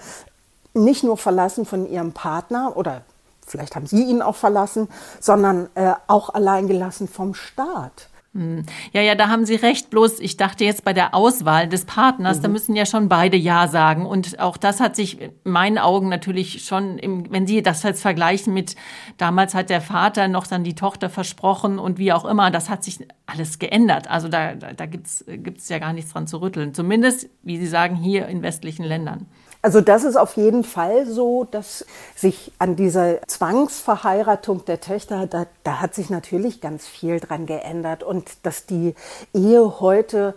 nicht 0.73 1.03
nur 1.03 1.17
verlassen 1.17 1.65
von 1.65 1.88
ihrem 1.88 2.13
Partner 2.13 2.75
oder 2.75 3.03
vielleicht 3.45 3.75
haben 3.75 3.85
sie 3.85 4.03
ihn 4.03 4.23
auch 4.23 4.35
verlassen, 4.35 4.88
sondern 5.19 5.69
äh, 5.75 5.93
auch 6.07 6.29
alleingelassen 6.33 7.07
vom 7.07 7.35
Staat. 7.35 8.09
Hm. 8.35 8.63
Ja, 8.93 9.01
ja, 9.01 9.13
da 9.13 9.29
haben 9.29 9.45
Sie 9.45 9.55
recht. 9.55 9.91
Bloß, 9.91 10.19
ich 10.19 10.37
dachte 10.37 10.65
jetzt 10.65 10.83
bei 10.83 10.93
der 10.93 11.13
Auswahl 11.13 11.67
des 11.67 11.85
Partners, 11.85 12.39
mhm. 12.39 12.41
da 12.41 12.47
müssen 12.47 12.75
ja 12.75 12.85
schon 12.87 13.07
beide 13.07 13.37
Ja 13.37 13.67
sagen. 13.67 14.07
Und 14.07 14.39
auch 14.39 14.57
das 14.57 14.79
hat 14.79 14.95
sich 14.95 15.21
in 15.21 15.31
meinen 15.43 15.77
Augen 15.77 16.09
natürlich 16.09 16.65
schon, 16.65 16.97
im, 16.97 17.31
wenn 17.31 17.45
Sie 17.45 17.61
das 17.61 17.83
jetzt 17.83 18.01
vergleichen 18.01 18.51
mit, 18.51 18.75
damals 19.17 19.53
hat 19.53 19.69
der 19.69 19.81
Vater 19.81 20.27
noch 20.27 20.47
dann 20.47 20.63
die 20.63 20.73
Tochter 20.73 21.11
versprochen 21.11 21.77
und 21.77 21.99
wie 21.99 22.11
auch 22.11 22.25
immer, 22.25 22.49
das 22.49 22.69
hat 22.69 22.83
sich 22.83 23.07
alles 23.27 23.59
geändert. 23.59 24.09
Also 24.09 24.29
da, 24.29 24.55
da, 24.55 24.73
da 24.73 24.85
gibt's 24.87 25.23
gibt's 25.27 25.69
ja 25.69 25.77
gar 25.77 25.93
nichts 25.93 26.13
dran 26.13 26.25
zu 26.25 26.41
rütteln. 26.41 26.73
Zumindest, 26.73 27.29
wie 27.43 27.57
Sie 27.57 27.67
sagen, 27.67 27.95
hier 27.95 28.27
in 28.27 28.41
westlichen 28.41 28.83
Ländern. 28.83 29.27
Also 29.63 29.79
das 29.79 30.03
ist 30.03 30.17
auf 30.17 30.36
jeden 30.36 30.65
Fall 30.65 31.05
so, 31.05 31.46
dass 31.46 31.86
sich 32.15 32.51
an 32.60 32.75
dieser 32.75 33.25
Zwangsverheiratung 33.25 34.65
der 34.65 34.82
Töchter, 34.82 35.25
da, 35.25 35.48
da 35.63 35.79
hat 35.79 35.96
sich 35.96 36.10
natürlich 36.10 36.60
ganz 36.60 36.86
viel 36.86 37.22
dran 37.22 37.46
geändert. 37.46 38.03
Und 38.03 38.29
dass 38.43 38.65
die 38.65 38.93
Ehe 39.34 39.79
heute 39.79 40.36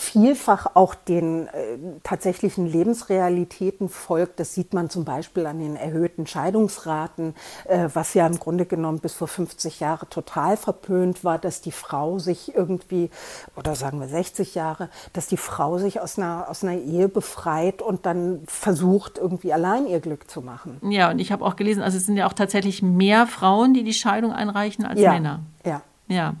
vielfach 0.00 0.74
auch 0.74 0.94
den 0.94 1.46
äh, 1.48 1.78
tatsächlichen 2.02 2.66
Lebensrealitäten 2.66 3.88
folgt. 3.88 4.40
Das 4.40 4.54
sieht 4.54 4.72
man 4.72 4.88
zum 4.88 5.04
Beispiel 5.04 5.46
an 5.46 5.58
den 5.58 5.76
erhöhten 5.76 6.26
Scheidungsraten, 6.26 7.34
äh, 7.66 7.88
was 7.92 8.14
ja 8.14 8.26
im 8.26 8.38
Grunde 8.38 8.64
genommen 8.64 9.00
bis 9.00 9.12
vor 9.12 9.28
50 9.28 9.80
Jahre 9.80 10.08
total 10.08 10.56
verpönt 10.56 11.22
war, 11.22 11.38
dass 11.38 11.60
die 11.60 11.72
Frau 11.72 12.18
sich 12.18 12.54
irgendwie, 12.54 13.10
oder 13.56 13.74
sagen 13.74 14.00
wir 14.00 14.08
60 14.08 14.54
Jahre, 14.54 14.88
dass 15.12 15.26
die 15.26 15.36
Frau 15.36 15.78
sich 15.78 16.00
aus 16.00 16.18
einer, 16.18 16.46
aus 16.48 16.64
einer 16.64 16.78
Ehe 16.78 17.08
befreit 17.08 17.82
und 17.82 18.06
dann 18.06 18.40
versucht, 18.46 19.18
irgendwie 19.18 19.52
allein 19.52 19.86
ihr 19.86 20.00
Glück 20.00 20.30
zu 20.30 20.40
machen. 20.40 20.80
Ja, 20.90 21.10
und 21.10 21.18
ich 21.18 21.30
habe 21.30 21.44
auch 21.44 21.56
gelesen, 21.56 21.82
also 21.82 21.98
es 21.98 22.06
sind 22.06 22.16
ja 22.16 22.26
auch 22.26 22.32
tatsächlich 22.32 22.82
mehr 22.82 23.26
Frauen, 23.26 23.74
die 23.74 23.84
die 23.84 23.94
Scheidung 23.94 24.32
einreichen 24.32 24.86
als 24.86 24.98
ja, 24.98 25.12
Männer. 25.12 25.40
Ja. 25.64 25.82
Ja. 26.10 26.34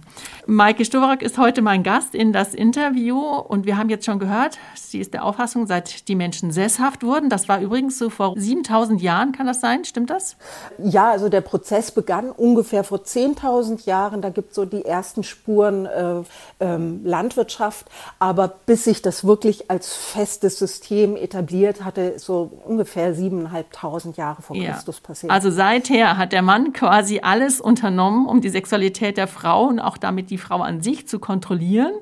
Maike 0.46 0.84
Stowarak 0.84 1.22
ist 1.22 1.38
heute 1.38 1.62
mein 1.62 1.84
Gast 1.84 2.16
in 2.16 2.32
das 2.32 2.54
Interview 2.54 3.20
und 3.20 3.66
wir 3.66 3.78
haben 3.78 3.88
jetzt 3.88 4.04
schon 4.04 4.18
gehört, 4.18 4.58
sie 4.74 4.98
ist 4.98 5.14
der 5.14 5.24
Auffassung, 5.24 5.68
seit 5.68 6.08
die 6.08 6.16
Menschen 6.16 6.50
sesshaft 6.50 7.04
wurden. 7.04 7.30
Das 7.30 7.48
war 7.48 7.60
übrigens 7.60 7.96
so 7.96 8.10
vor 8.10 8.34
7000 8.36 9.00
Jahren, 9.00 9.30
kann 9.30 9.46
das 9.46 9.60
sein? 9.60 9.84
Stimmt 9.84 10.10
das? 10.10 10.36
Ja, 10.78 11.10
also 11.10 11.28
der 11.28 11.40
Prozess 11.40 11.92
begann 11.92 12.30
ungefähr 12.30 12.82
vor 12.82 12.98
10.000 12.98 13.86
Jahren. 13.86 14.22
Da 14.22 14.30
gibt 14.30 14.50
es 14.50 14.56
so 14.56 14.64
die 14.64 14.84
ersten 14.84 15.22
Spuren 15.22 15.86
äh, 15.86 16.22
ähm, 16.58 17.02
Landwirtschaft. 17.04 17.86
Aber 18.18 18.48
bis 18.66 18.84
sich 18.84 19.02
das 19.02 19.24
wirklich 19.24 19.70
als 19.70 19.94
festes 19.94 20.58
System 20.58 21.16
etabliert 21.16 21.84
hatte, 21.84 22.18
so 22.18 22.50
ungefähr 22.64 23.14
7.500 23.14 24.16
Jahre 24.16 24.42
vor 24.42 24.56
ja. 24.56 24.72
Christus 24.72 25.00
passiert. 25.00 25.30
Also 25.30 25.52
seither 25.52 26.16
hat 26.16 26.32
der 26.32 26.42
Mann 26.42 26.72
quasi 26.72 27.20
alles 27.22 27.60
unternommen, 27.60 28.26
um 28.26 28.40
die 28.40 28.48
Sexualität 28.48 29.16
der 29.16 29.28
Frau 29.28 29.59
Frau 29.60 29.66
und 29.66 29.80
auch 29.80 29.96
damit 29.96 30.30
die 30.30 30.38
Frau 30.38 30.62
an 30.62 30.80
sich 30.80 31.06
zu 31.06 31.18
kontrollieren. 31.18 31.92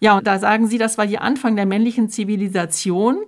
Ja, 0.00 0.18
und 0.18 0.26
da 0.26 0.38
sagen 0.38 0.66
Sie, 0.66 0.78
das 0.78 0.98
war 0.98 1.06
die 1.06 1.18
Anfang 1.18 1.56
der 1.56 1.66
männlichen 1.66 2.08
Zivilisation. 2.08 3.18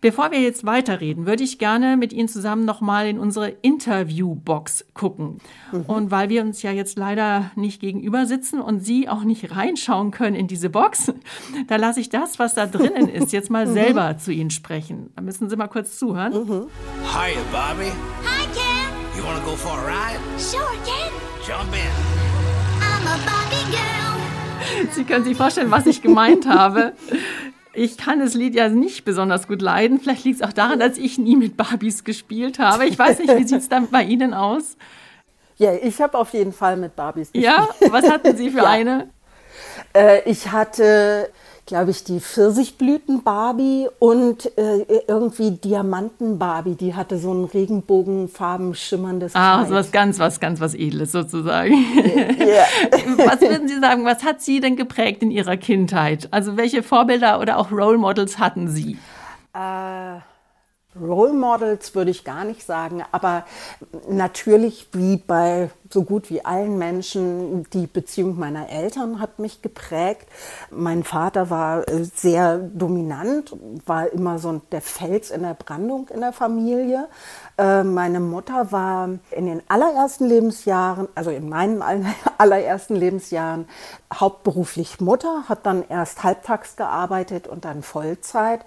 Bevor 0.00 0.30
wir 0.30 0.40
jetzt 0.40 0.64
weiterreden, 0.64 1.26
würde 1.26 1.42
ich 1.42 1.58
gerne 1.58 1.96
mit 1.96 2.12
Ihnen 2.12 2.28
zusammen 2.28 2.64
nochmal 2.64 3.08
in 3.08 3.18
unsere 3.18 3.48
Interviewbox 3.48 4.86
gucken. 4.94 5.38
Mhm. 5.72 5.80
Und 5.86 6.10
weil 6.12 6.28
wir 6.28 6.42
uns 6.42 6.62
ja 6.62 6.70
jetzt 6.70 6.98
leider 6.98 7.50
nicht 7.56 7.80
gegenüber 7.80 8.24
sitzen 8.26 8.60
und 8.60 8.78
Sie 8.78 9.08
auch 9.08 9.24
nicht 9.24 9.56
reinschauen 9.56 10.12
können 10.12 10.36
in 10.36 10.46
diese 10.46 10.70
Box, 10.70 11.12
da 11.66 11.76
lasse 11.76 11.98
ich 11.98 12.10
das, 12.10 12.38
was 12.38 12.54
da 12.54 12.66
drinnen 12.66 13.08
ist, 13.12 13.32
jetzt 13.32 13.50
mal 13.50 13.66
mhm. 13.66 13.72
selber 13.72 14.18
zu 14.18 14.30
Ihnen 14.30 14.50
sprechen. 14.50 15.10
Da 15.16 15.22
müssen 15.22 15.50
Sie 15.50 15.56
mal 15.56 15.66
kurz 15.66 15.98
zuhören. 15.98 16.32
Mhm. 16.32 16.66
Hi, 17.12 17.32
Bobby. 17.50 17.90
Hi, 18.22 18.46
Ken. 18.54 19.16
You 19.16 19.24
wanna 19.24 19.44
go 19.44 19.56
for 19.56 19.72
a 19.72 19.84
ride? 19.84 20.20
Sure, 20.38 20.62
Ken. 20.84 21.10
Jump 21.44 21.72
in. 21.72 22.27
Sie 24.92 25.04
können 25.04 25.24
sich 25.24 25.36
vorstellen, 25.36 25.70
was 25.70 25.86
ich 25.86 26.02
gemeint 26.02 26.48
habe. 26.48 26.92
Ich 27.72 27.96
kann 27.96 28.20
das 28.20 28.34
Lied 28.34 28.54
ja 28.54 28.68
nicht 28.68 29.04
besonders 29.04 29.46
gut 29.46 29.62
leiden. 29.62 30.00
Vielleicht 30.00 30.24
liegt 30.24 30.40
es 30.40 30.46
auch 30.46 30.52
daran, 30.52 30.80
dass 30.80 30.98
ich 30.98 31.18
nie 31.18 31.36
mit 31.36 31.56
Barbies 31.56 32.04
gespielt 32.04 32.58
habe. 32.58 32.86
Ich 32.86 32.98
weiß 32.98 33.20
nicht, 33.20 33.36
wie 33.36 33.46
sieht 33.46 33.60
es 33.60 33.68
dann 33.68 33.88
bei 33.90 34.02
Ihnen 34.02 34.34
aus? 34.34 34.76
Ja, 35.56 35.72
ich 35.74 36.00
habe 36.00 36.16
auf 36.18 36.32
jeden 36.32 36.52
Fall 36.52 36.76
mit 36.76 36.96
Barbies 36.96 37.32
gespielt. 37.32 37.44
Ja, 37.44 37.68
was 37.90 38.08
hatten 38.08 38.36
Sie 38.36 38.50
für 38.50 38.58
ja. 38.62 38.70
eine? 38.70 39.08
Äh, 39.94 40.28
ich 40.28 40.50
hatte 40.50 41.30
glaube 41.68 41.90
ich, 41.90 42.02
die 42.02 42.18
Pfirsichblüten-Barbie 42.18 43.88
und 43.98 44.50
äh, 44.58 44.84
irgendwie 45.06 45.52
Diamanten-Barbie. 45.52 46.74
Die 46.74 46.94
hatte 46.94 47.18
so 47.18 47.32
ein 47.32 47.44
regenbogenfarben 47.44 48.74
schimmerndes 48.74 49.32
Ah, 49.34 49.66
so 49.66 49.74
was 49.74 49.92
ganz, 49.92 50.18
was 50.18 50.40
ganz, 50.40 50.60
was 50.60 50.74
Edles 50.74 51.12
sozusagen. 51.12 51.74
Ja. 52.38 52.64
was 53.26 53.40
würden 53.42 53.68
Sie 53.68 53.78
sagen, 53.78 54.04
was 54.04 54.24
hat 54.24 54.40
Sie 54.40 54.60
denn 54.60 54.76
geprägt 54.76 55.22
in 55.22 55.30
Ihrer 55.30 55.56
Kindheit? 55.56 56.28
Also 56.30 56.56
welche 56.56 56.82
Vorbilder 56.82 57.40
oder 57.40 57.58
auch 57.58 57.70
Role 57.70 57.98
Models 57.98 58.38
hatten 58.38 58.68
Sie? 58.68 58.96
Äh 59.54 59.97
Role 61.00 61.32
Models 61.32 61.94
würde 61.94 62.10
ich 62.10 62.24
gar 62.24 62.44
nicht 62.44 62.64
sagen, 62.64 63.02
aber 63.12 63.44
natürlich 64.08 64.88
wie 64.92 65.16
bei 65.16 65.70
so 65.90 66.04
gut 66.04 66.30
wie 66.30 66.44
allen 66.44 66.76
Menschen, 66.78 67.64
die 67.70 67.86
Beziehung 67.86 68.38
meiner 68.38 68.68
Eltern 68.68 69.20
hat 69.20 69.38
mich 69.38 69.62
geprägt. 69.62 70.28
Mein 70.70 71.02
Vater 71.02 71.50
war 71.50 71.88
äh, 71.88 72.04
sehr 72.04 72.58
dominant, 72.58 73.56
war 73.86 74.12
immer 74.12 74.38
so 74.38 74.60
der 74.70 74.82
Fels 74.82 75.30
in 75.30 75.42
der 75.42 75.54
Brandung 75.54 76.08
in 76.08 76.20
der 76.20 76.32
Familie. 76.32 77.08
Äh, 77.58 77.82
meine 77.82 78.20
Mutter 78.20 78.70
war 78.70 79.08
in 79.32 79.46
den 79.46 79.62
allerersten 79.68 80.26
Lebensjahren, 80.26 81.08
also 81.16 81.30
in 81.30 81.48
meinen 81.48 81.82
allerersten 82.38 82.94
Lebensjahren, 82.94 83.66
hauptberuflich 84.14 85.00
Mutter, 85.00 85.44
hat 85.48 85.66
dann 85.66 85.84
erst 85.88 86.22
halbtags 86.22 86.76
gearbeitet 86.76 87.48
und 87.48 87.64
dann 87.64 87.82
Vollzeit. 87.82 88.60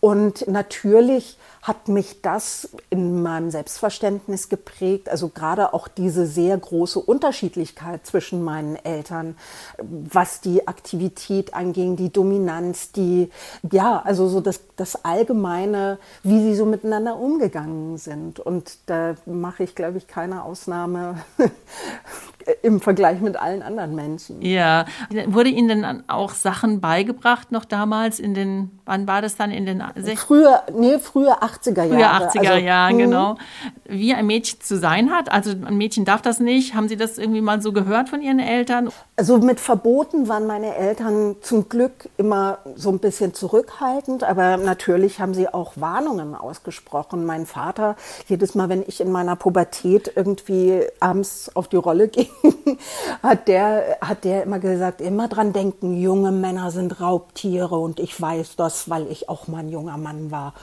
Und 0.00 0.46
natürlich 0.46 1.38
hat 1.66 1.88
mich 1.88 2.22
das 2.22 2.68
in 2.90 3.22
meinem 3.22 3.50
Selbstverständnis 3.50 4.48
geprägt, 4.48 5.08
also 5.08 5.28
gerade 5.28 5.74
auch 5.74 5.88
diese 5.88 6.24
sehr 6.24 6.56
große 6.56 7.00
Unterschiedlichkeit 7.00 8.06
zwischen 8.06 8.44
meinen 8.44 8.76
Eltern, 8.76 9.36
was 9.78 10.40
die 10.40 10.68
Aktivität 10.68 11.54
anging, 11.54 11.96
die 11.96 12.12
Dominanz, 12.12 12.92
die, 12.92 13.30
ja, 13.72 14.00
also 14.04 14.28
so 14.28 14.40
das, 14.40 14.60
das 14.76 15.04
Allgemeine, 15.04 15.98
wie 16.22 16.40
sie 16.40 16.54
so 16.54 16.66
miteinander 16.66 17.16
umgegangen 17.16 17.98
sind. 17.98 18.35
Und 18.38 18.78
da 18.86 19.14
mache 19.26 19.62
ich, 19.62 19.74
glaube 19.74 19.98
ich, 19.98 20.06
keine 20.06 20.44
Ausnahme 20.44 21.24
im 22.62 22.80
Vergleich 22.80 23.20
mit 23.20 23.36
allen 23.36 23.62
anderen 23.62 23.94
Menschen. 23.94 24.42
Ja, 24.42 24.84
wurde 25.26 25.50
Ihnen 25.50 25.68
denn 25.68 26.04
auch 26.08 26.32
Sachen 26.32 26.80
beigebracht 26.80 27.52
noch 27.52 27.64
damals 27.64 28.20
in 28.20 28.34
den, 28.34 28.70
wann 28.84 29.06
war 29.06 29.22
das 29.22 29.36
dann 29.36 29.50
in 29.50 29.66
den 29.66 29.82
60 29.94 30.18
Früher, 30.18 30.62
nee, 30.72 30.98
frühe 30.98 31.32
80er 31.42 31.84
Jahre. 31.84 32.30
Frühe 32.30 32.42
80er 32.42 32.50
also, 32.50 32.66
Jahre, 32.66 32.94
mhm. 32.94 32.98
genau. 32.98 33.36
Wie 33.84 34.14
ein 34.14 34.26
Mädchen 34.26 34.60
zu 34.60 34.78
sein 34.78 35.10
hat, 35.10 35.30
also 35.30 35.50
ein 35.50 35.76
Mädchen 35.76 36.04
darf 36.04 36.22
das 36.22 36.40
nicht. 36.40 36.74
Haben 36.74 36.88
Sie 36.88 36.96
das 36.96 37.18
irgendwie 37.18 37.40
mal 37.40 37.60
so 37.60 37.72
gehört 37.72 38.08
von 38.08 38.22
Ihren 38.22 38.38
Eltern? 38.38 38.90
Also 39.16 39.38
mit 39.38 39.60
Verboten 39.60 40.28
waren 40.28 40.46
meine 40.46 40.74
Eltern 40.76 41.36
zum 41.40 41.68
Glück 41.68 42.08
immer 42.16 42.58
so 42.74 42.90
ein 42.90 42.98
bisschen 42.98 43.34
zurückhaltend, 43.34 44.24
aber 44.24 44.56
natürlich 44.56 45.20
haben 45.20 45.34
sie 45.34 45.48
auch 45.48 45.72
Warnungen 45.76 46.34
ausgesprochen. 46.34 47.24
Mein 47.24 47.46
Vater, 47.46 47.96
jedes 48.28 48.54
Mal, 48.54 48.68
wenn 48.68 48.84
ich 48.86 49.00
in 49.00 49.10
meiner 49.10 49.36
Pubertät 49.36 50.12
irgendwie 50.14 50.82
abends 51.00 51.50
auf 51.54 51.68
die 51.68 51.76
Rolle 51.76 52.08
ging, 52.16 52.28
hat 53.22 53.48
der, 53.48 53.98
hat 54.00 54.24
der 54.24 54.42
immer 54.42 54.58
gesagt, 54.58 55.00
immer 55.00 55.28
dran 55.28 55.52
denken, 55.52 55.96
junge 55.96 56.32
Männer 56.32 56.70
sind 56.70 57.00
Raubtiere 57.00 57.76
und 57.76 58.00
ich 58.00 58.20
weiß 58.20 58.56
das, 58.56 58.88
weil 58.88 59.10
ich 59.10 59.28
auch 59.28 59.48
mal 59.48 59.58
ein 59.58 59.68
junger 59.68 59.96
Mann 59.96 60.30
war. 60.30 60.54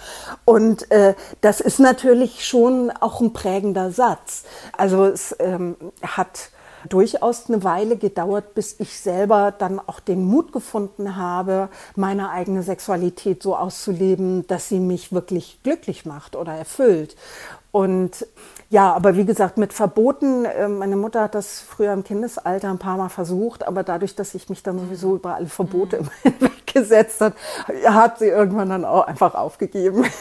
Und 0.46 0.90
äh, 0.92 1.16
das 1.42 1.60
ist 1.62 1.80
natürlich 1.80 2.46
schon 2.46 2.92
auch 2.92 3.22
ein 3.22 3.34
prägender 3.34 3.92
Satz. 3.92 4.44
Also 4.78 5.06
es 5.06 5.36
ähm, 5.40 5.76
hat 6.02 6.50
durchaus 6.90 7.50
eine 7.50 7.64
Weile 7.64 7.98
gedauert, 7.98 8.54
bis 8.56 8.80
ich 8.80 9.00
selber 9.00 9.54
dann 9.58 9.80
auch 9.80 10.00
den 10.00 10.26
Mut 10.26 10.52
gefunden 10.52 11.16
habe, 11.16 11.70
meine 11.96 12.30
eigene 12.30 12.64
Sexualität 12.64 13.44
so 13.44 13.56
auszuleben, 13.56 14.46
dass 14.48 14.70
sie 14.70 14.80
mich 14.80 15.12
wirklich 15.12 15.60
glücklich 15.64 16.06
macht 16.06 16.36
oder 16.36 16.54
erfüllt. 16.54 17.16
Und 17.72 18.28
ja, 18.74 18.92
aber 18.92 19.16
wie 19.16 19.24
gesagt, 19.24 19.60
mit 19.60 19.72
Verboten, 19.72 20.46
äh, 20.46 20.68
meine 20.68 20.96
Mutter 20.96 21.22
hat 21.22 21.36
das 21.36 21.62
früher 21.62 21.94
im 21.94 22.04
Kindesalter 22.04 22.72
ein 22.72 22.80
paar 22.80 22.98
Mal 22.98 23.10
versucht, 23.10 23.68
aber 23.68 23.84
dadurch, 23.84 24.16
dass 24.16 24.34
ich 24.34 24.50
mich 24.50 24.64
dann 24.64 24.80
sowieso 24.80 25.14
über 25.14 25.36
alle 25.36 25.46
Verbote 25.46 26.02
mhm. 26.02 26.34
weggesetzt 26.40 27.22
hat, 27.22 27.34
hat 27.86 28.18
sie 28.18 28.30
irgendwann 28.30 28.70
dann 28.70 28.84
auch 28.84 29.06
einfach 29.06 29.36
aufgegeben. 29.36 30.06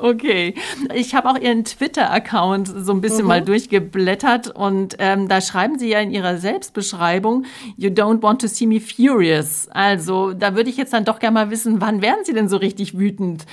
Okay. 0.00 0.54
Ich 0.94 1.14
habe 1.14 1.28
auch 1.28 1.36
Ihren 1.36 1.64
Twitter-Account 1.64 2.72
so 2.84 2.92
ein 2.92 3.00
bisschen 3.00 3.22
mhm. 3.22 3.28
mal 3.28 3.42
durchgeblättert 3.42 4.48
und 4.48 4.96
ähm, 4.98 5.28
da 5.28 5.40
schreiben 5.40 5.78
Sie 5.78 5.88
ja 5.88 6.00
in 6.00 6.10
Ihrer 6.10 6.36
Selbstbeschreibung, 6.36 7.44
You 7.76 7.90
don't 7.90 8.22
want 8.22 8.40
to 8.42 8.46
see 8.46 8.66
me 8.66 8.80
furious. 8.80 9.68
Also 9.70 10.32
da 10.32 10.54
würde 10.54 10.70
ich 10.70 10.76
jetzt 10.76 10.92
dann 10.92 11.04
doch 11.04 11.18
gerne 11.18 11.34
mal 11.34 11.50
wissen, 11.50 11.80
wann 11.80 12.02
werden 12.02 12.24
Sie 12.24 12.32
denn 12.32 12.48
so 12.48 12.56
richtig 12.56 12.98
wütend? 12.98 13.46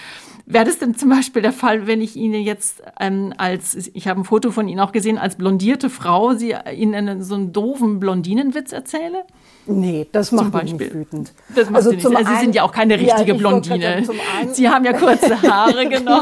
Wäre 0.50 0.64
das 0.64 0.80
denn 0.80 0.96
zum 0.96 1.10
Beispiel 1.10 1.42
der 1.42 1.52
Fall, 1.52 1.88
wenn 1.88 2.02
ich 2.02 2.16
Ihnen 2.16 2.42
jetzt 2.42 2.82
ähm, 3.02 3.34
als, 3.38 3.76
ich 3.94 4.08
habe 4.08 4.22
ein 4.22 4.24
Foto 4.24 4.52
von 4.52 4.70
Ihnen 4.70 4.80
auch 4.80 4.94
gesehen, 4.94 5.18
als 5.18 5.36
blondierte 5.36 5.90
Frau, 5.90 6.36
Sie 6.36 6.56
Ihnen 6.74 6.96
einen, 6.96 7.22
so 7.22 7.36
einen 7.36 7.52
doofen 7.52 8.00
Blondinenwitz 8.00 8.72
erzähle? 8.72 9.26
Nee, 9.66 10.08
das 10.14 10.32
macht 10.32 10.54
mich 10.54 10.72
nicht 10.72 10.94
wütend. 10.94 11.34
Das 11.54 11.66
macht 11.70 11.76
also, 11.76 11.90
Sie, 11.90 11.98
nicht. 11.98 12.16
Also 12.16 12.32
Sie 12.32 12.40
sind 12.40 12.56
ja 12.56 12.64
auch 12.64 12.72
keine 12.72 12.98
richtige 12.98 13.34
ja, 13.34 13.38
Blondine. 13.38 14.06
Sagen, 14.06 14.20
einen, 14.40 14.54
Sie 14.54 14.70
haben 14.70 14.86
ja 14.86 14.94
kurze 14.94 15.42
Haare, 15.42 15.86
genau. 15.90 16.22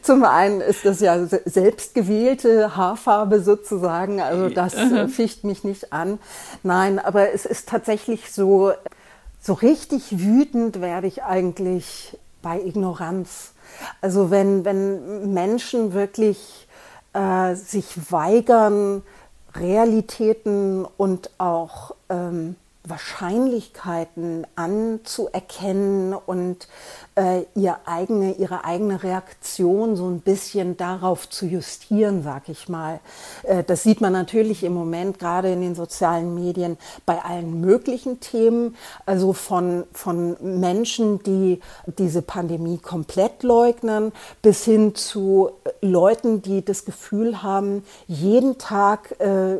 zum 0.00 0.24
einen 0.24 0.62
ist 0.62 0.86
das 0.86 1.00
ja 1.00 1.26
selbstgewählte 1.26 2.74
Haarfarbe 2.74 3.40
sozusagen, 3.40 4.22
also 4.22 4.48
das 4.48 4.74
uh 4.74 5.06
ficht 5.08 5.44
mich 5.44 5.64
nicht 5.64 5.92
an. 5.92 6.18
Nein, 6.62 6.98
aber 6.98 7.34
es 7.34 7.44
ist 7.44 7.68
tatsächlich 7.68 8.32
so, 8.32 8.72
so 9.38 9.52
richtig 9.52 10.18
wütend 10.18 10.80
werde 10.80 11.08
ich 11.08 11.24
eigentlich 11.24 12.16
bei 12.44 12.60
Ignoranz. 12.60 13.54
Also 14.00 14.30
wenn, 14.30 14.64
wenn 14.64 15.32
Menschen 15.34 15.94
wirklich 15.94 16.68
äh, 17.12 17.54
sich 17.56 18.12
weigern, 18.12 19.02
Realitäten 19.56 20.84
und 20.96 21.30
auch 21.38 21.94
ähm, 22.08 22.56
Wahrscheinlichkeiten 22.86 24.46
anzuerkennen 24.56 26.12
und 26.12 26.68
äh, 27.16 27.44
ihr 27.54 27.78
eigene, 27.86 28.32
ihre 28.32 28.64
eigene 28.64 29.02
Reaktion 29.02 29.94
so 29.94 30.08
ein 30.08 30.20
bisschen 30.20 30.76
darauf 30.76 31.28
zu 31.28 31.46
justieren, 31.46 32.22
sag 32.24 32.48
ich 32.48 32.68
mal. 32.68 33.00
Äh, 33.44 33.62
das 33.62 33.84
sieht 33.84 34.00
man 34.00 34.12
natürlich 34.12 34.64
im 34.64 34.74
Moment 34.74 35.18
gerade 35.20 35.52
in 35.52 35.60
den 35.60 35.74
sozialen 35.76 36.34
Medien 36.34 36.76
bei 37.06 37.22
allen 37.22 37.60
möglichen 37.60 38.18
Themen, 38.18 38.76
also 39.06 39.32
von, 39.32 39.84
von 39.92 40.36
Menschen, 40.40 41.22
die 41.22 41.60
diese 41.98 42.22
Pandemie 42.22 42.78
komplett 42.78 43.44
leugnen, 43.44 44.12
bis 44.42 44.64
hin 44.64 44.96
zu 44.96 45.50
Leuten, 45.80 46.42
die 46.42 46.64
das 46.64 46.84
Gefühl 46.84 47.42
haben, 47.42 47.84
jeden 48.08 48.58
Tag 48.58 49.14
äh, 49.20 49.58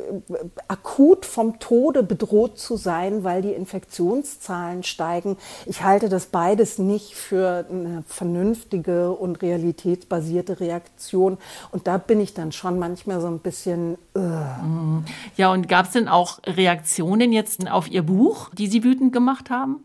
akut 0.67 1.25
vom 1.25 1.61
Tode 1.61 2.03
bedroht 2.03 2.59
zu 2.59 2.77
sein, 2.77 3.23
weil 3.23 3.43
die 3.43 3.53
Infektionszahlen 3.53 4.83
steigen. 4.83 5.37
Ich 5.67 5.85
halte 5.85 6.09
das 6.09 6.27
beides 6.27 6.79
nicht 6.79 7.15
für 7.15 7.44
für 7.45 7.67
eine 7.69 8.05
vernünftige 8.07 9.13
und 9.13 9.43
realitätsbasierte 9.43 10.61
Reaktion. 10.61 11.39
Und 11.73 11.87
da 11.87 11.99
bin 11.99 12.21
ich 12.21 12.33
dann 12.33 12.53
schon 12.53 12.79
manchmal 12.79 13.21
so 13.21 13.27
ein 13.27 13.41
bisschen. 13.41 13.99
Uh. 14.17 15.03
Ja, 15.37 15.53
und 15.53 15.69
gab 15.69 15.87
es 15.87 15.93
denn 15.93 16.09
auch 16.09 16.39
Reaktionen 16.47 17.33
jetzt 17.33 17.71
auf 17.71 17.91
Ihr 17.91 18.03
Buch, 18.03 18.51
die 18.55 18.69
Sie 18.69 18.83
wütend 18.83 19.13
gemacht 19.13 19.51
haben? 19.51 19.85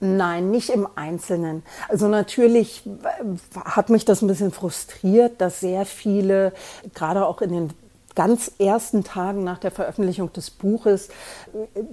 Nein, 0.00 0.50
nicht 0.50 0.70
im 0.70 0.86
Einzelnen. 0.94 1.64
Also 1.88 2.06
natürlich 2.06 2.84
hat 3.64 3.90
mich 3.90 4.04
das 4.04 4.22
ein 4.22 4.28
bisschen 4.28 4.52
frustriert, 4.52 5.40
dass 5.40 5.60
sehr 5.60 5.84
viele, 5.84 6.52
gerade 6.94 7.26
auch 7.26 7.42
in 7.42 7.50
den 7.50 7.70
ganz 8.18 8.50
ersten 8.58 9.04
Tagen 9.04 9.44
nach 9.44 9.58
der 9.58 9.70
Veröffentlichung 9.70 10.32
des 10.32 10.50
Buches 10.50 11.08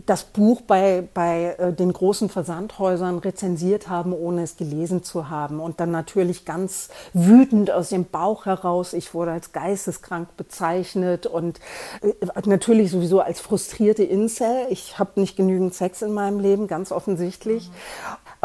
das 0.07 0.23
Buch 0.23 0.61
bei, 0.61 1.07
bei 1.13 1.55
äh, 1.59 1.71
den 1.71 1.93
großen 1.93 2.29
Versandhäusern 2.29 3.19
rezensiert 3.19 3.89
haben, 3.89 4.11
ohne 4.11 4.41
es 4.41 4.57
gelesen 4.57 5.03
zu 5.03 5.29
haben. 5.29 5.59
Und 5.59 5.79
dann 5.79 5.91
natürlich 5.91 6.43
ganz 6.43 6.89
wütend 7.13 7.69
aus 7.69 7.89
dem 7.89 8.05
Bauch 8.05 8.47
heraus. 8.47 8.93
Ich 8.93 9.13
wurde 9.13 9.33
als 9.33 9.51
geisteskrank 9.51 10.35
bezeichnet 10.35 11.27
und 11.27 11.59
äh, 12.01 12.13
natürlich 12.47 12.89
sowieso 12.89 13.19
als 13.19 13.39
frustrierte 13.39 14.03
Incel. 14.03 14.65
Ich 14.71 14.97
habe 14.97 15.19
nicht 15.19 15.37
genügend 15.37 15.75
Sex 15.75 16.01
in 16.01 16.11
meinem 16.11 16.39
Leben, 16.39 16.65
ganz 16.65 16.91
offensichtlich. 16.91 17.69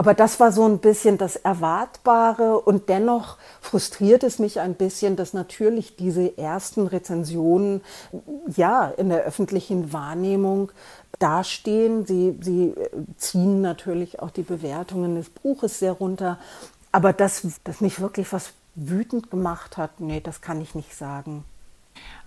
Aber 0.00 0.14
das 0.14 0.40
war 0.40 0.50
so 0.50 0.64
ein 0.64 0.78
bisschen 0.78 1.18
das 1.18 1.36
Erwartbare 1.36 2.58
und 2.58 2.88
dennoch 2.88 3.36
frustriert 3.60 4.24
es 4.24 4.38
mich 4.38 4.58
ein 4.58 4.74
bisschen, 4.74 5.14
dass 5.14 5.34
natürlich 5.34 5.94
diese 5.94 6.38
ersten 6.38 6.86
Rezensionen 6.86 7.82
ja 8.56 8.88
in 8.96 9.10
der 9.10 9.24
öffentlichen 9.24 9.92
Wahrnehmung 9.92 10.72
dastehen. 11.18 12.06
Sie, 12.06 12.34
sie 12.40 12.72
ziehen 13.18 13.60
natürlich 13.60 14.20
auch 14.20 14.30
die 14.30 14.40
Bewertungen 14.42 15.16
des 15.16 15.28
Buches 15.28 15.80
sehr 15.80 15.92
runter. 15.92 16.38
Aber 16.92 17.12
dass 17.12 17.46
das 17.64 17.82
mich 17.82 18.00
wirklich 18.00 18.32
was 18.32 18.54
wütend 18.76 19.30
gemacht 19.30 19.76
hat, 19.76 20.00
nee, 20.00 20.22
das 20.22 20.40
kann 20.40 20.62
ich 20.62 20.74
nicht 20.74 20.96
sagen. 20.96 21.44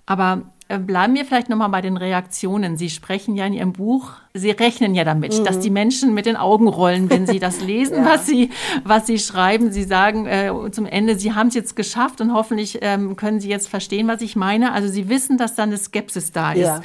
Aber 0.05 0.43
äh, 0.69 0.79
bleiben 0.79 1.13
wir 1.15 1.25
vielleicht 1.25 1.49
nochmal 1.49 1.69
bei 1.69 1.81
den 1.81 1.97
Reaktionen. 1.97 2.77
Sie 2.77 2.89
sprechen 2.89 3.35
ja 3.35 3.45
in 3.45 3.53
Ihrem 3.53 3.73
Buch, 3.73 4.11
Sie 4.33 4.49
rechnen 4.49 4.95
ja 4.95 5.03
damit, 5.03 5.37
mhm. 5.37 5.43
dass 5.43 5.59
die 5.59 5.69
Menschen 5.69 6.13
mit 6.13 6.25
den 6.25 6.35
Augen 6.35 6.67
rollen, 6.67 7.09
wenn 7.09 7.27
sie 7.27 7.39
das 7.39 7.61
lesen, 7.65 7.97
ja. 7.97 8.05
was, 8.05 8.25
sie, 8.25 8.49
was 8.83 9.05
Sie 9.05 9.19
schreiben. 9.19 9.71
Sie 9.71 9.83
sagen 9.83 10.25
äh, 10.25 10.51
zum 10.71 10.85
Ende, 10.85 11.17
Sie 11.17 11.33
haben 11.33 11.49
es 11.49 11.53
jetzt 11.53 11.75
geschafft 11.75 12.21
und 12.21 12.33
hoffentlich 12.33 12.79
ähm, 12.81 13.15
können 13.15 13.39
Sie 13.39 13.49
jetzt 13.49 13.69
verstehen, 13.69 14.07
was 14.07 14.21
ich 14.21 14.35
meine. 14.35 14.71
Also 14.71 14.87
Sie 14.87 15.09
wissen, 15.09 15.37
dass 15.37 15.55
da 15.55 15.63
eine 15.63 15.77
Skepsis 15.77 16.31
da 16.31 16.53
ist. 16.53 16.61
Ja. 16.61 16.81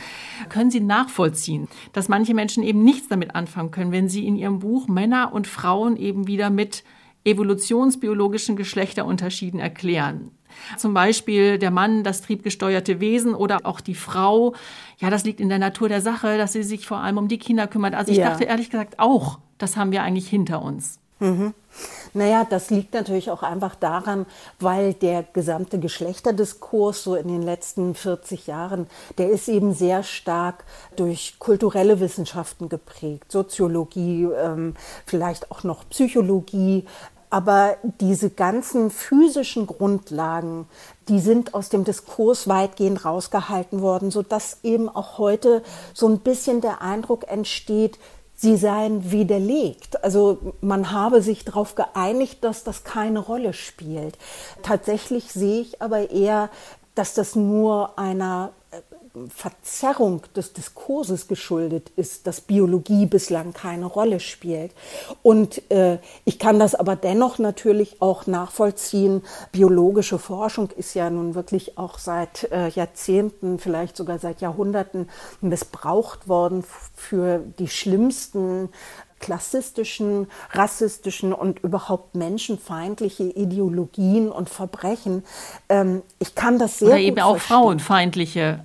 Können 0.49 0.71
Sie 0.71 0.81
nachvollziehen, 0.81 1.69
dass 1.93 2.09
manche 2.09 2.35
Menschen 2.35 2.63
eben 2.63 2.85
nichts 2.85 3.09
damit 3.09 3.35
anfangen 3.35 3.71
können, 3.71 3.93
wenn 3.93 4.09
Sie 4.09 4.27
in 4.27 4.37
Ihrem 4.37 4.59
Buch 4.59 4.89
Männer 4.89 5.33
und 5.33 5.47
Frauen 5.47 5.97
eben 5.97 6.27
wieder 6.27 6.51
mit 6.51 6.85
evolutionsbiologischen 7.25 8.57
Geschlechterunterschieden 8.57 9.61
erklären. 9.61 10.31
Zum 10.77 10.95
Beispiel 10.95 11.59
der 11.59 11.71
Mann, 11.71 12.03
das 12.05 12.23
triebgesteuerte 12.23 13.01
Wesen 13.01 13.35
oder 13.35 13.61
auch 13.65 13.81
die 13.81 13.95
Frau. 13.95 14.55
Ja, 14.99 15.11
das 15.11 15.25
liegt 15.25 15.41
in 15.41 15.49
der 15.49 15.59
Natur 15.59 15.89
der 15.89 16.01
Sache, 16.01 16.39
dass 16.39 16.53
sie 16.53 16.63
sich 16.63 16.87
vor 16.87 16.99
allem 16.99 17.19
um 17.19 17.29
die 17.29 17.39
Kinder 17.39 17.67
kümmert. 17.67 17.95
Also 17.95 18.13
ich 18.13 18.19
ja. 18.19 18.31
dachte 18.31 18.45
ehrlich 18.45 18.71
gesagt 18.71 18.99
auch, 18.99 19.39
das 19.59 19.77
haben 19.77 19.93
wir 19.93 20.03
eigentlich 20.03 20.29
hinter 20.29 20.63
uns. 20.63 21.01
Mhm. 21.21 21.55
Naja, 22.15 22.47
das 22.49 22.71
liegt 22.71 22.95
natürlich 22.95 23.31
auch 23.31 23.43
einfach 23.43 23.75
daran, 23.75 24.27
weil 24.59 24.95
der 24.95 25.23
gesamte 25.23 25.79
Geschlechterdiskurs 25.79 27.03
so 27.03 27.15
in 27.15 27.29
den 27.29 27.43
letzten 27.43 27.95
40 27.95 28.47
Jahren, 28.47 28.87
der 29.19 29.31
ist 29.31 29.49
eben 29.49 29.75
sehr 29.75 30.03
stark 30.03 30.65
durch 30.97 31.37
kulturelle 31.39 32.01
Wissenschaften 32.01 32.69
geprägt, 32.69 33.31
Soziologie, 33.31 34.25
ähm, 34.25 34.75
vielleicht 35.07 35.51
auch 35.51 35.65
noch 35.65 35.89
Psychologie, 35.91 36.87
aber 37.31 37.77
diese 38.01 38.31
ganzen 38.31 38.91
physischen 38.91 39.67
Grundlagen, 39.67 40.67
die 41.09 41.21
sind 41.21 41.53
aus 41.53 41.69
dem 41.69 41.85
Diskurs 41.85 42.49
weitgehend 42.49 43.05
rausgehalten 43.05 43.83
worden, 43.83 44.11
so 44.11 44.23
dass 44.23 44.59
eben 44.63 44.89
auch 44.89 45.19
heute 45.19 45.63
so 45.93 46.09
ein 46.09 46.21
bisschen 46.21 46.63
der 46.63 46.81
Eindruck 46.81 47.29
entsteht, 47.29 47.99
sie 48.41 48.57
seien 48.57 49.11
widerlegt. 49.11 50.03
Also 50.05 50.55
man 50.61 50.93
habe 50.93 51.23
sich 51.23 51.45
darauf 51.45 51.75
geeinigt, 51.75 52.45
dass 52.45 52.63
das 52.63 52.85
keine 52.85 53.19
Rolle 53.19 53.53
spielt. 53.53 54.17
Tatsächlich 54.63 55.33
sehe 55.33 55.61
ich 55.61 55.83
aber 55.83 56.11
eher, 56.11 56.49
dass 56.95 57.15
das 57.15 57.35
nur 57.35 57.99
einer 57.99 58.53
Verzerrung 59.29 60.23
des 60.37 60.53
Diskurses 60.53 61.29
geschuldet 61.29 61.91
ist, 61.97 62.27
dass 62.27 62.41
Biologie 62.41 63.07
bislang 63.07 63.53
keine 63.53 63.87
Rolle 63.87 64.21
spielt. 64.21 64.73
Und 65.23 65.71
äh, 65.71 65.99
ich 66.25 66.39
kann 66.39 66.59
das 66.59 66.75
aber 66.75 66.97
dennoch 66.97 67.39
natürlich 67.39 68.01
auch 68.01 68.27
nachvollziehen. 68.27 69.23
Biologische 69.53 70.19
Forschung 70.19 70.71
ist 70.77 70.95
ja 70.95 71.11
nun 71.11 71.35
wirklich 71.35 71.79
auch 71.79 71.99
seit 71.99 72.51
äh, 72.53 72.69
Jahrzehnten, 72.69 73.59
vielleicht 73.59 73.97
sogar 73.97 74.19
seit 74.19 74.41
Jahrhunderten 74.41 75.09
missbraucht 75.41 76.29
worden 76.29 76.65
für 76.95 77.39
die 77.59 77.69
schlimmsten 77.69 78.71
klassistischen, 79.21 80.29
rassistischen 80.53 81.33
und 81.33 81.61
überhaupt 81.61 82.15
menschenfeindliche 82.15 83.25
Ideologien 83.25 84.31
und 84.31 84.49
Verbrechen. 84.49 85.25
Ähm, 85.69 86.03
ich 86.19 86.35
kann 86.35 86.59
das 86.59 86.79
sehr 86.79 86.89
Oder 86.89 86.99
eben 86.99 87.19
auch 87.21 87.33
verstehen. 87.33 87.57
frauenfeindliche 87.57 88.65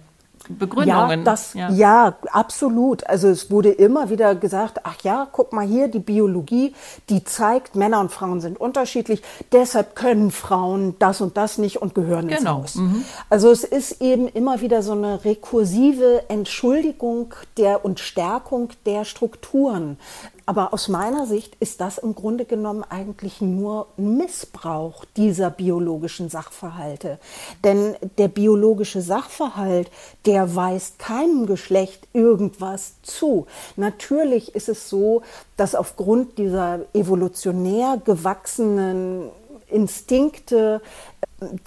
Begründungen. 0.50 1.20
Ja, 1.20 1.24
das, 1.24 1.54
ja. 1.54 1.70
ja, 1.70 2.16
absolut. 2.32 3.06
Also 3.08 3.28
es 3.30 3.50
wurde 3.50 3.70
immer 3.70 4.10
wieder 4.10 4.36
gesagt, 4.36 4.82
ach 4.84 4.96
ja, 5.04 5.28
guck 5.32 5.54
mal 5.54 5.66
hier, 5.66 5.88
die 5.88 6.00
Biologie, 6.00 6.74
die 7.10 7.24
zeigt, 7.24 7.76
Männer 7.76 8.00
und 8.00 8.12
Frauen 8.12 8.42
sind 8.42 8.60
unterschiedlich, 8.60 9.22
deshalb 9.52 9.96
können 9.96 10.32
Frauen 10.32 10.96
das 11.00 11.22
und 11.22 11.38
das 11.38 11.58
nicht 11.58 11.82
und 11.82 11.96
gehören 11.96 12.30
ins 12.30 12.40
genau. 12.40 12.64
Haus. 12.64 12.76
Mhm. 12.76 13.06
Also 13.30 13.52
es 13.52 13.64
ist 13.64 14.02
eben 14.02 14.28
immer 14.28 14.62
wieder 14.62 14.84
so 14.84 14.94
eine 14.94 15.24
rekursive 15.24 16.24
Entschuldigung 16.30 17.34
der 17.58 17.86
und 17.86 18.00
Stärkung 18.00 18.70
der 18.86 19.06
Strukturen. 19.06 19.98
Aber 20.46 20.74
aus 20.74 20.90
meiner 20.90 21.26
Sicht 21.26 21.56
ist 21.62 21.80
das 21.80 21.98
im 21.98 22.16
Grunde 22.16 22.44
genommen 22.44 22.84
eigentlich 22.84 23.40
nur 23.40 23.88
Missbrauch 23.96 25.06
dieser 25.16 25.50
biologischen 25.50 26.30
Sachverhalte. 26.30 27.18
Denn 27.64 27.96
der 28.18 28.28
biologische 28.28 29.02
Sachverhalt, 29.02 29.90
der 30.26 30.54
weist 30.56 31.00
keinem 31.00 31.46
Geschlecht 31.46 32.08
irgendwas 32.12 32.96
zu. 33.04 33.48
Natürlich 33.78 34.54
ist 34.54 34.68
es 34.68 34.90
so, 34.90 35.22
dass 35.56 35.76
aufgrund 35.76 36.38
dieser 36.38 36.80
evolutionär 36.94 38.02
gewachsenen 38.04 39.30
Instinkte 39.74 40.82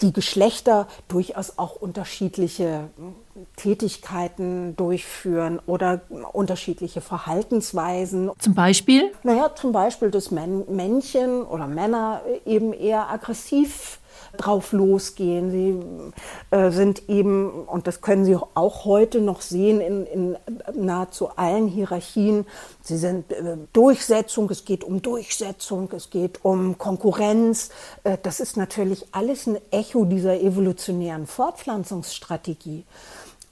die 0.01 0.13
Geschlechter 0.13 0.87
durchaus 1.09 1.59
auch 1.59 1.77
unterschiedliche 1.77 2.89
Tätigkeiten 3.57 4.75
durchführen 4.77 5.61
oder 5.67 6.01
unterschiedliche 6.33 7.01
Verhaltensweisen. 7.01 8.31
Zum 8.39 8.55
Beispiel? 8.55 9.13
Naja, 9.23 9.55
zum 9.55 9.73
Beispiel, 9.73 10.11
dass 10.11 10.31
Männchen 10.31 11.43
oder 11.43 11.67
Männer 11.67 12.23
eben 12.45 12.73
eher 12.73 13.11
aggressiv 13.11 13.99
drauf 14.37 14.73
losgehen. 14.73 15.51
Sie 15.51 16.57
äh, 16.57 16.71
sind 16.71 17.09
eben, 17.09 17.51
und 17.65 17.87
das 17.87 18.01
können 18.01 18.25
Sie 18.25 18.37
auch 18.37 18.85
heute 18.85 19.21
noch 19.21 19.41
sehen 19.41 19.81
in, 19.81 20.07
in 20.07 20.37
nahezu 20.75 21.31
allen 21.37 21.69
Hierarchien, 21.69 22.47
sie 22.83 22.97
sind 22.97 23.33
äh, 23.33 23.57
Durchsetzung, 23.73 24.51
es 24.51 24.65
geht 24.65 24.85
um 24.85 25.03
Durchsetzung, 25.03 25.91
es 25.93 26.11
geht 26.11 26.45
um 26.45 26.79
Konkurrenz. 26.79 27.71
Äh, 28.05 28.19
das 28.23 28.41
ist 28.41 28.57
natürlich 28.57 29.07
alles 29.13 29.47
ein 29.47 29.59
Echo 29.71 30.05
dieser 30.05 30.41
evolutionären 30.41 31.27
Fortpflanzungsstrategie. 31.27 32.85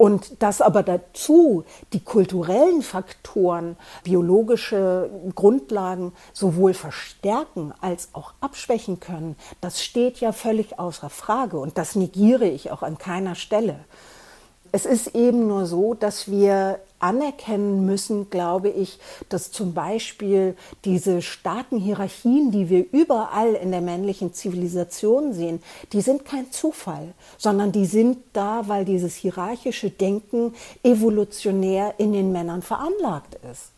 Und 0.04 0.42
dass 0.42 0.60
aber 0.60 0.82
dazu 0.82 1.64
die 1.94 2.04
kulturellen 2.04 2.82
Faktoren, 2.82 3.78
biologische 4.02 5.08
Grundlagen 5.34 6.12
sowohl 6.34 6.74
verstärken 6.74 7.72
als 7.80 8.10
auch 8.12 8.34
abschwächen 8.42 9.00
können, 9.00 9.34
das 9.62 9.82
steht 9.82 10.20
ja 10.20 10.32
völlig 10.32 10.78
außer 10.78 11.08
Frage 11.08 11.58
und 11.58 11.78
das 11.78 11.94
negiere 11.94 12.44
ich 12.44 12.70
auch 12.70 12.82
an 12.82 12.98
keiner 12.98 13.34
Stelle. 13.34 13.86
Es 14.74 14.86
ist 14.86 15.14
eben 15.14 15.46
nur 15.46 15.66
so, 15.66 15.94
dass 15.94 16.28
wir 16.28 16.80
anerkennen 16.98 17.86
müssen, 17.86 18.28
glaube 18.28 18.70
ich, 18.70 18.98
dass 19.28 19.52
zum 19.52 19.72
Beispiel 19.72 20.56
diese 20.84 21.22
starken 21.22 21.78
Hierarchien, 21.78 22.50
die 22.50 22.68
wir 22.68 22.84
überall 22.90 23.54
in 23.54 23.70
der 23.70 23.82
männlichen 23.82 24.34
Zivilisation 24.34 25.32
sehen, 25.32 25.62
die 25.92 26.00
sind 26.00 26.24
kein 26.24 26.50
Zufall, 26.50 27.14
sondern 27.38 27.70
die 27.70 27.86
sind 27.86 28.18
da, 28.32 28.66
weil 28.66 28.84
dieses 28.84 29.14
hierarchische 29.14 29.90
Denken 29.90 30.54
evolutionär 30.82 31.94
in 31.98 32.12
den 32.12 32.32
Männern 32.32 32.60
veranlagt 32.60 33.38
ist. 33.48 33.73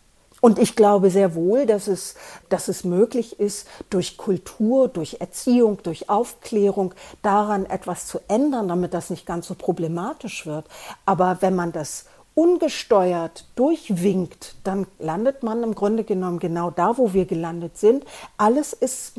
Und 0.46 0.60
ich 0.60 0.76
glaube 0.76 1.10
sehr 1.10 1.34
wohl, 1.34 1.66
dass 1.66 1.88
es, 1.88 2.14
dass 2.50 2.68
es 2.68 2.84
möglich 2.84 3.40
ist, 3.40 3.66
durch 3.90 4.16
Kultur, 4.16 4.86
durch 4.86 5.16
Erziehung, 5.18 5.82
durch 5.82 6.08
Aufklärung 6.08 6.94
daran 7.20 7.66
etwas 7.66 8.06
zu 8.06 8.20
ändern, 8.28 8.68
damit 8.68 8.94
das 8.94 9.10
nicht 9.10 9.26
ganz 9.26 9.48
so 9.48 9.56
problematisch 9.56 10.46
wird. 10.46 10.66
Aber 11.04 11.38
wenn 11.40 11.56
man 11.56 11.72
das 11.72 12.04
ungesteuert 12.36 13.46
durchwinkt, 13.56 14.56
dann 14.62 14.86
landet 14.98 15.42
man 15.42 15.62
im 15.62 15.74
Grunde 15.74 16.04
genommen 16.04 16.38
genau 16.38 16.70
da, 16.70 16.98
wo 16.98 17.14
wir 17.14 17.24
gelandet 17.24 17.78
sind. 17.78 18.04
Alles 18.36 18.74
ist 18.74 19.18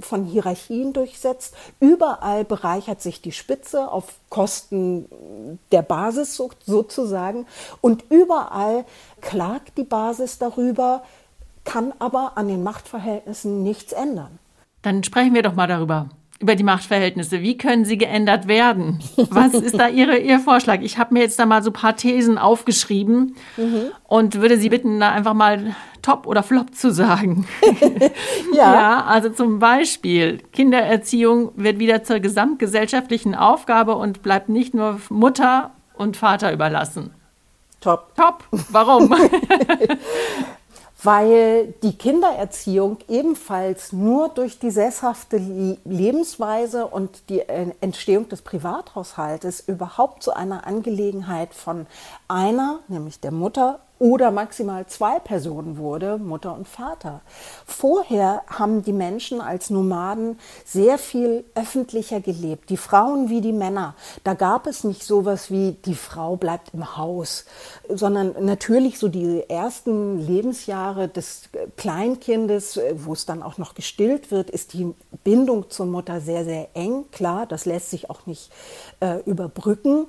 von 0.00 0.24
Hierarchien 0.24 0.92
durchsetzt. 0.92 1.54
Überall 1.78 2.44
bereichert 2.44 3.00
sich 3.00 3.22
die 3.22 3.30
Spitze 3.30 3.88
auf 3.88 4.14
Kosten 4.30 5.06
der 5.70 5.82
Basis 5.82 6.34
sozusagen. 6.34 7.46
Und 7.80 8.04
überall 8.10 8.84
klagt 9.20 9.78
die 9.78 9.84
Basis 9.84 10.38
darüber, 10.38 11.04
kann 11.64 11.94
aber 12.00 12.32
an 12.34 12.48
den 12.48 12.64
Machtverhältnissen 12.64 13.62
nichts 13.62 13.92
ändern. 13.92 14.40
Dann 14.82 15.04
sprechen 15.04 15.34
wir 15.34 15.42
doch 15.42 15.54
mal 15.54 15.68
darüber 15.68 16.08
über 16.38 16.54
die 16.54 16.64
Machtverhältnisse. 16.64 17.42
Wie 17.42 17.56
können 17.56 17.84
sie 17.84 17.96
geändert 17.96 18.46
werden? 18.46 19.00
Was 19.30 19.54
ist 19.54 19.78
da 19.78 19.88
Ihre, 19.88 20.18
Ihr 20.18 20.38
Vorschlag? 20.38 20.80
Ich 20.82 20.98
habe 20.98 21.14
mir 21.14 21.20
jetzt 21.20 21.38
da 21.38 21.46
mal 21.46 21.62
so 21.62 21.70
ein 21.70 21.74
paar 21.74 21.96
Thesen 21.96 22.38
aufgeschrieben 22.38 23.36
mhm. 23.56 23.90
und 24.04 24.40
würde 24.40 24.58
Sie 24.58 24.68
bitten, 24.68 25.00
da 25.00 25.12
einfach 25.12 25.34
mal 25.34 25.74
Top 26.02 26.26
oder 26.26 26.42
Flop 26.42 26.74
zu 26.74 26.92
sagen. 26.92 27.48
ja. 28.52 28.74
ja, 28.74 29.04
also 29.06 29.30
zum 29.30 29.58
Beispiel, 29.58 30.38
Kindererziehung 30.52 31.50
wird 31.56 31.78
wieder 31.78 32.04
zur 32.04 32.20
gesamtgesellschaftlichen 32.20 33.34
Aufgabe 33.34 33.96
und 33.96 34.22
bleibt 34.22 34.48
nicht 34.48 34.74
nur 34.74 35.00
Mutter 35.08 35.72
und 35.94 36.16
Vater 36.16 36.52
überlassen. 36.52 37.12
Top. 37.80 38.14
Top. 38.14 38.44
Warum? 38.70 39.14
weil 41.02 41.74
die 41.82 41.96
Kindererziehung 41.96 42.98
ebenfalls 43.08 43.92
nur 43.92 44.30
durch 44.30 44.58
die 44.58 44.70
sesshafte 44.70 45.36
Lebensweise 45.84 46.86
und 46.86 47.28
die 47.28 47.40
Entstehung 47.80 48.28
des 48.28 48.42
Privathaushaltes 48.42 49.60
überhaupt 49.60 50.22
zu 50.22 50.34
einer 50.34 50.66
Angelegenheit 50.66 51.52
von 51.52 51.86
einer, 52.28 52.80
nämlich 52.88 53.20
der 53.20 53.32
Mutter 53.32 53.80
oder 53.98 54.30
maximal 54.30 54.86
zwei 54.86 55.18
Personen 55.18 55.78
wurde, 55.78 56.18
Mutter 56.18 56.54
und 56.54 56.68
Vater. 56.68 57.22
Vorher 57.66 58.42
haben 58.46 58.82
die 58.82 58.92
Menschen 58.92 59.40
als 59.40 59.70
Nomaden 59.70 60.38
sehr 60.64 60.98
viel 60.98 61.44
öffentlicher 61.54 62.20
gelebt, 62.20 62.68
die 62.70 62.76
Frauen 62.76 63.30
wie 63.30 63.40
die 63.40 63.52
Männer. 63.52 63.94
Da 64.22 64.34
gab 64.34 64.66
es 64.66 64.84
nicht 64.84 65.02
sowas 65.02 65.50
wie 65.50 65.72
die 65.84 65.94
Frau 65.94 66.36
bleibt 66.36 66.74
im 66.74 66.96
Haus, 66.96 67.46
sondern 67.88 68.34
natürlich 68.44 68.98
so 68.98 69.08
die 69.08 69.48
ersten 69.48 70.18
Lebensjahre 70.18 71.08
des 71.08 71.48
Kleinkindes, 71.76 72.78
wo 72.94 73.14
es 73.14 73.24
dann 73.24 73.42
auch 73.42 73.56
noch 73.56 73.74
gestillt 73.74 74.30
wird, 74.30 74.50
ist 74.50 74.74
die 74.74 74.94
Bindung 75.24 75.70
zur 75.70 75.86
Mutter 75.86 76.20
sehr, 76.20 76.44
sehr 76.44 76.68
eng. 76.74 77.06
Klar, 77.12 77.46
das 77.46 77.64
lässt 77.64 77.90
sich 77.90 78.10
auch 78.10 78.26
nicht 78.26 78.50
äh, 79.00 79.20
überbrücken. 79.24 80.06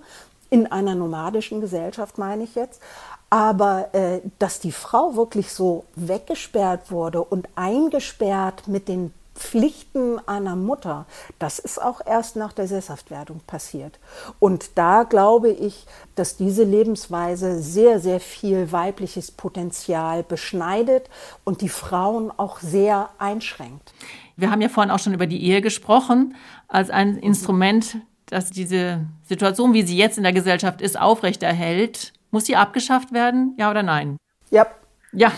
In 0.50 0.66
einer 0.72 0.96
nomadischen 0.96 1.60
Gesellschaft 1.60 2.18
meine 2.18 2.44
ich 2.44 2.56
jetzt. 2.56 2.82
Aber 3.30 3.94
äh, 3.94 4.22
dass 4.40 4.60
die 4.60 4.72
Frau 4.72 5.16
wirklich 5.16 5.52
so 5.52 5.86
weggesperrt 5.96 6.92
wurde 6.92 7.24
und 7.24 7.50
eingesperrt 7.56 8.68
mit 8.68 8.88
den 8.88 9.14
Pflichten 9.38 10.20
einer 10.28 10.56
Mutter, 10.56 11.06
das 11.40 11.60
ist 11.60 11.82
auch 11.82 12.02
erst 12.06 12.36
nach 12.36 12.54
der 12.54 12.68
Sesshaftwerdung 12.68 13.42
passiert. 13.46 14.00
Und 14.40 14.72
da 14.76 15.04
glaube 15.04 15.50
ich, 15.50 15.86
dass 16.16 16.38
diese 16.38 16.64
Lebensweise 16.64 17.62
sehr, 17.62 18.00
sehr 18.00 18.20
viel 18.20 18.72
weibliches 18.72 19.32
Potenzial 19.32 20.24
beschneidet 20.24 21.10
und 21.44 21.62
die 21.62 21.70
Frauen 21.70 22.32
auch 22.36 22.60
sehr 22.60 23.10
einschränkt. 23.20 23.94
Wir 24.36 24.52
haben 24.52 24.62
ja 24.62 24.70
vorhin 24.70 24.92
auch 24.92 25.00
schon 25.00 25.14
über 25.14 25.28
die 25.28 25.44
Ehe 25.44 25.62
gesprochen, 25.62 26.36
als 26.68 26.90
ein 26.90 27.18
Instrument, 27.18 27.98
das 28.26 28.50
diese 28.50 29.06
Situation, 29.24 29.74
wie 29.74 29.84
sie 29.84 29.98
jetzt 29.98 30.18
in 30.18 30.24
der 30.24 30.34
Gesellschaft 30.34 30.82
ist, 30.82 31.00
aufrechterhält. 31.00 32.14
Muss 32.32 32.46
sie 32.46 32.56
abgeschafft 32.56 33.14
werden? 33.14 33.56
Ja 33.58 33.72
oder 33.72 33.84
nein? 33.84 34.18
Ja. 34.50 34.68
Ja, 35.14 35.32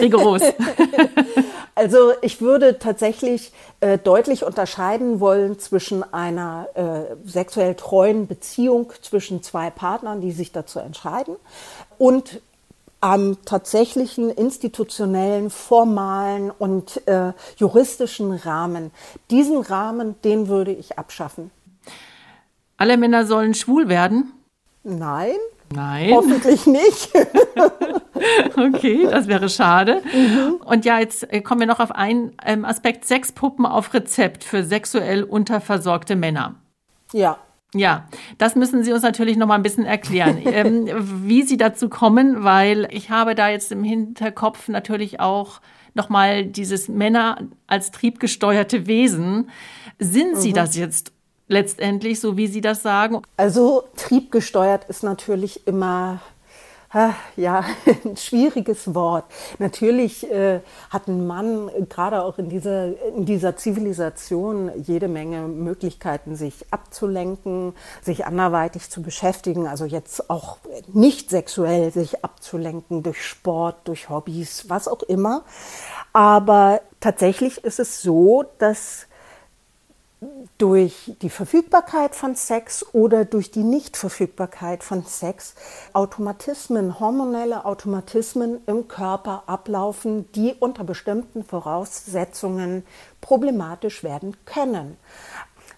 rigoros. 0.00 0.42
also 1.74 2.12
ich 2.22 2.40
würde 2.40 2.78
tatsächlich 2.78 3.52
äh, 3.80 3.98
deutlich 3.98 4.44
unterscheiden 4.44 5.20
wollen 5.20 5.58
zwischen 5.58 6.02
einer 6.12 6.68
äh, 6.74 7.28
sexuell 7.28 7.74
treuen 7.74 8.26
Beziehung 8.26 8.92
zwischen 9.02 9.42
zwei 9.42 9.70
Partnern, 9.70 10.22
die 10.22 10.32
sich 10.32 10.52
dazu 10.52 10.78
entscheiden, 10.78 11.36
und 11.98 12.40
am 13.00 13.42
tatsächlichen 13.44 14.30
institutionellen, 14.30 15.50
formalen 15.50 16.50
und 16.50 17.06
äh, 17.06 17.32
juristischen 17.56 18.32
Rahmen. 18.32 18.90
Diesen 19.30 19.58
Rahmen, 19.58 20.20
den 20.22 20.48
würde 20.48 20.72
ich 20.72 20.98
abschaffen. 20.98 21.50
Alle 22.76 22.96
Männer 22.96 23.26
sollen 23.26 23.54
schwul 23.54 23.88
werden? 23.88 24.32
Nein. 24.82 25.36
Nein. 25.72 26.10
Hoffentlich 26.12 26.66
nicht. 26.66 27.10
okay, 28.56 29.06
das 29.08 29.28
wäre 29.28 29.48
schade. 29.48 30.02
Mhm. 30.12 30.56
Und 30.64 30.84
ja, 30.84 30.98
jetzt 30.98 31.32
äh, 31.32 31.40
kommen 31.42 31.60
wir 31.60 31.66
noch 31.68 31.80
auf 31.80 31.92
einen 31.92 32.32
ähm, 32.44 32.64
Aspekt: 32.64 33.04
Sexpuppen 33.04 33.66
auf 33.66 33.94
Rezept 33.94 34.42
für 34.42 34.64
sexuell 34.64 35.22
unterversorgte 35.22 36.16
Männer. 36.16 36.56
Ja. 37.12 37.38
Ja, 37.72 38.08
das 38.36 38.56
müssen 38.56 38.82
Sie 38.82 38.92
uns 38.92 39.04
natürlich 39.04 39.36
noch 39.36 39.46
mal 39.46 39.54
ein 39.54 39.62
bisschen 39.62 39.86
erklären, 39.86 40.40
ähm, 40.44 40.88
wie 41.24 41.42
Sie 41.42 41.56
dazu 41.56 41.88
kommen, 41.88 42.42
weil 42.42 42.88
ich 42.90 43.10
habe 43.10 43.36
da 43.36 43.48
jetzt 43.48 43.70
im 43.70 43.84
Hinterkopf 43.84 44.68
natürlich 44.68 45.20
auch 45.20 45.60
noch 45.94 46.08
mal 46.08 46.44
dieses 46.44 46.88
Männer 46.88 47.38
als 47.68 47.92
triebgesteuerte 47.92 48.88
Wesen. 48.88 49.50
Sind 50.00 50.36
Sie 50.36 50.50
mhm. 50.50 50.54
das 50.54 50.76
jetzt 50.76 51.12
letztendlich, 51.50 52.20
so 52.20 52.36
wie 52.36 52.46
Sie 52.46 52.60
das 52.60 52.82
sagen? 52.82 53.22
Also 53.36 53.84
triebgesteuert 53.96 54.84
ist 54.88 55.02
natürlich 55.02 55.66
immer 55.66 56.20
ja, 57.36 57.64
ein 58.04 58.16
schwieriges 58.16 58.94
Wort. 58.94 59.24
Natürlich 59.58 60.28
äh, 60.28 60.60
hat 60.90 61.06
ein 61.06 61.24
Mann 61.24 61.68
äh, 61.68 61.82
gerade 61.82 62.24
auch 62.24 62.38
in 62.38 62.48
dieser, 62.48 62.86
in 63.14 63.24
dieser 63.24 63.56
Zivilisation 63.56 64.72
jede 64.76 65.06
Menge 65.06 65.42
Möglichkeiten, 65.42 66.34
sich 66.34 66.66
abzulenken, 66.72 67.74
sich 68.02 68.26
anderweitig 68.26 68.90
zu 68.90 69.02
beschäftigen. 69.02 69.68
Also 69.68 69.84
jetzt 69.84 70.30
auch 70.30 70.58
nicht 70.92 71.30
sexuell 71.30 71.92
sich 71.92 72.24
abzulenken 72.24 73.04
durch 73.04 73.24
Sport, 73.24 73.76
durch 73.84 74.08
Hobbys, 74.08 74.68
was 74.68 74.88
auch 74.88 75.04
immer. 75.04 75.42
Aber 76.12 76.80
tatsächlich 76.98 77.62
ist 77.62 77.78
es 77.78 78.02
so, 78.02 78.44
dass 78.58 79.06
durch 80.58 81.12
die 81.22 81.30
Verfügbarkeit 81.30 82.14
von 82.14 82.34
Sex 82.34 82.84
oder 82.92 83.24
durch 83.24 83.50
die 83.50 83.62
Nichtverfügbarkeit 83.62 84.84
von 84.84 85.04
Sex 85.04 85.54
Automatismen, 85.94 87.00
hormonelle 87.00 87.64
Automatismen 87.64 88.60
im 88.66 88.86
Körper 88.86 89.44
ablaufen, 89.46 90.30
die 90.32 90.54
unter 90.58 90.84
bestimmten 90.84 91.42
Voraussetzungen 91.44 92.84
problematisch 93.22 94.04
werden 94.04 94.36
können. 94.44 94.98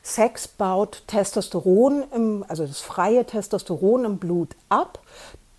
Sex 0.03 0.49
baut 0.49 1.05
Testosteron, 1.07 2.05
im, 2.13 2.45
also 2.49 2.67
das 2.67 2.81
freie 2.81 3.25
Testosteron 3.25 4.05
im 4.05 4.19
Blut 4.19 4.57
ab. 4.69 4.99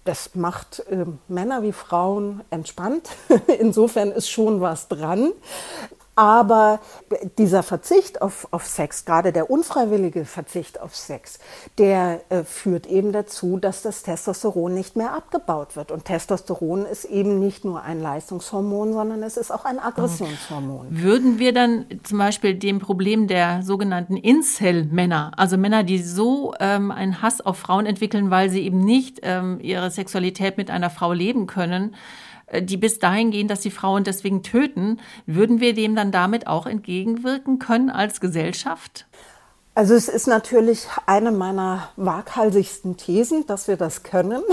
Das 0.04 0.36
macht 0.36 0.80
äh, 0.89 1.06
Männer 1.30 1.63
wie 1.63 1.72
Frauen 1.72 2.41
entspannt. 2.50 3.10
Insofern 3.60 4.12
ist 4.12 4.30
schon 4.30 4.60
was 4.60 4.89
dran. 4.89 5.32
Aber 6.15 6.80
dieser 7.39 7.63
Verzicht 7.63 8.21
auf, 8.21 8.47
auf 8.52 8.67
Sex, 8.67 9.06
gerade 9.06 9.32
der 9.32 9.49
unfreiwillige 9.49 10.26
Verzicht 10.26 10.80
auf 10.80 10.95
Sex, 10.95 11.39
der 11.80 12.21
äh, 12.30 12.43
führt 12.43 12.86
eben 12.86 13.12
dazu, 13.12 13.58
dass 13.58 13.82
das 13.82 14.04
Testosteron 14.04 14.73
nicht 14.73 14.95
mehr 14.95 15.13
abgebaut 15.13 15.76
wird. 15.76 15.91
Und 15.91 16.06
Testosteron 16.06 16.86
ist 16.86 17.06
eben 17.06 17.39
nicht 17.39 17.65
nur 17.65 17.82
ein 17.82 17.99
Leistungshormon, 17.99 18.93
sondern 18.93 19.23
es 19.23 19.38
ist 19.38 19.52
auch 19.52 19.65
ein 19.65 19.80
Aggressionshormon. 19.80 20.88
Würden 20.91 21.39
wir 21.39 21.52
dann 21.54 21.86
zum 22.04 22.19
Beispiel 22.19 22.54
dem 22.56 22.80
Problem 22.80 23.28
der 23.28 23.63
sogenannten 23.63 24.17
Incel-Männer, 24.17 25.32
also 25.38 25.58
Männer, 25.58 25.84
die 25.84 26.02
so 26.02 26.54
ähm, 26.60 26.91
einen 26.91 27.23
Hass 27.23 27.41
auf 27.41 27.58
Frauen 27.58 27.88
entwickeln, 27.88 28.30
weil 28.30 28.49
sie 28.52 28.62
eben 28.62 28.80
nicht 28.80 29.21
ähm, 29.23 29.60
ihre 29.62 29.89
Sexualität 29.89 30.58
mit 30.58 30.69
einer 30.69 30.91
Frau 30.91 31.12
leben 31.12 31.47
können, 31.47 31.95
die 32.62 32.78
bis 32.78 33.00
dahin 33.00 33.32
gehen, 33.32 33.48
dass 33.48 33.64
sie 33.64 33.72
Frauen 33.72 34.04
deswegen 34.04 34.44
töten, 34.44 35.00
würden 35.26 35.60
wir 35.60 35.74
dem 35.74 35.96
dann 35.96 36.12
damit 36.12 36.48
auch 36.48 36.66
entgegenwirken 36.66 37.60
können 37.60 37.90
als 37.90 38.20
Gesellschaft? 38.20 39.08
Also 39.76 39.96
es 39.96 40.08
ist 40.08 40.28
natürlich 40.28 40.88
eine 41.08 41.32
meiner 41.32 41.90
waghalsigsten 41.96 42.96
Thesen, 42.96 43.48
dass 43.48 43.68
wir 43.68 43.76
das 43.76 44.04
können. 44.04 44.44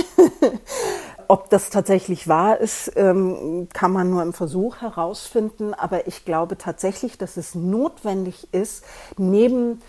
Ob 1.29 1.51
das 1.51 1.69
tatsächlich 1.71 2.27
wahr 2.27 2.59
ist, 2.59 2.91
ähm, 2.97 3.69
kann 3.73 3.93
man 3.93 4.11
nur 4.11 4.23
im 4.23 4.33
Versuch 4.33 4.81
herausfinden. 4.81 5.75
Aber 5.75 6.09
ich 6.09 6.25
glaube 6.25 6.57
tatsächlich, 6.57 7.19
dass 7.19 7.37
es 7.37 7.55
notwendig 7.55 8.49
ist, 8.53 8.85
neben 9.17 9.83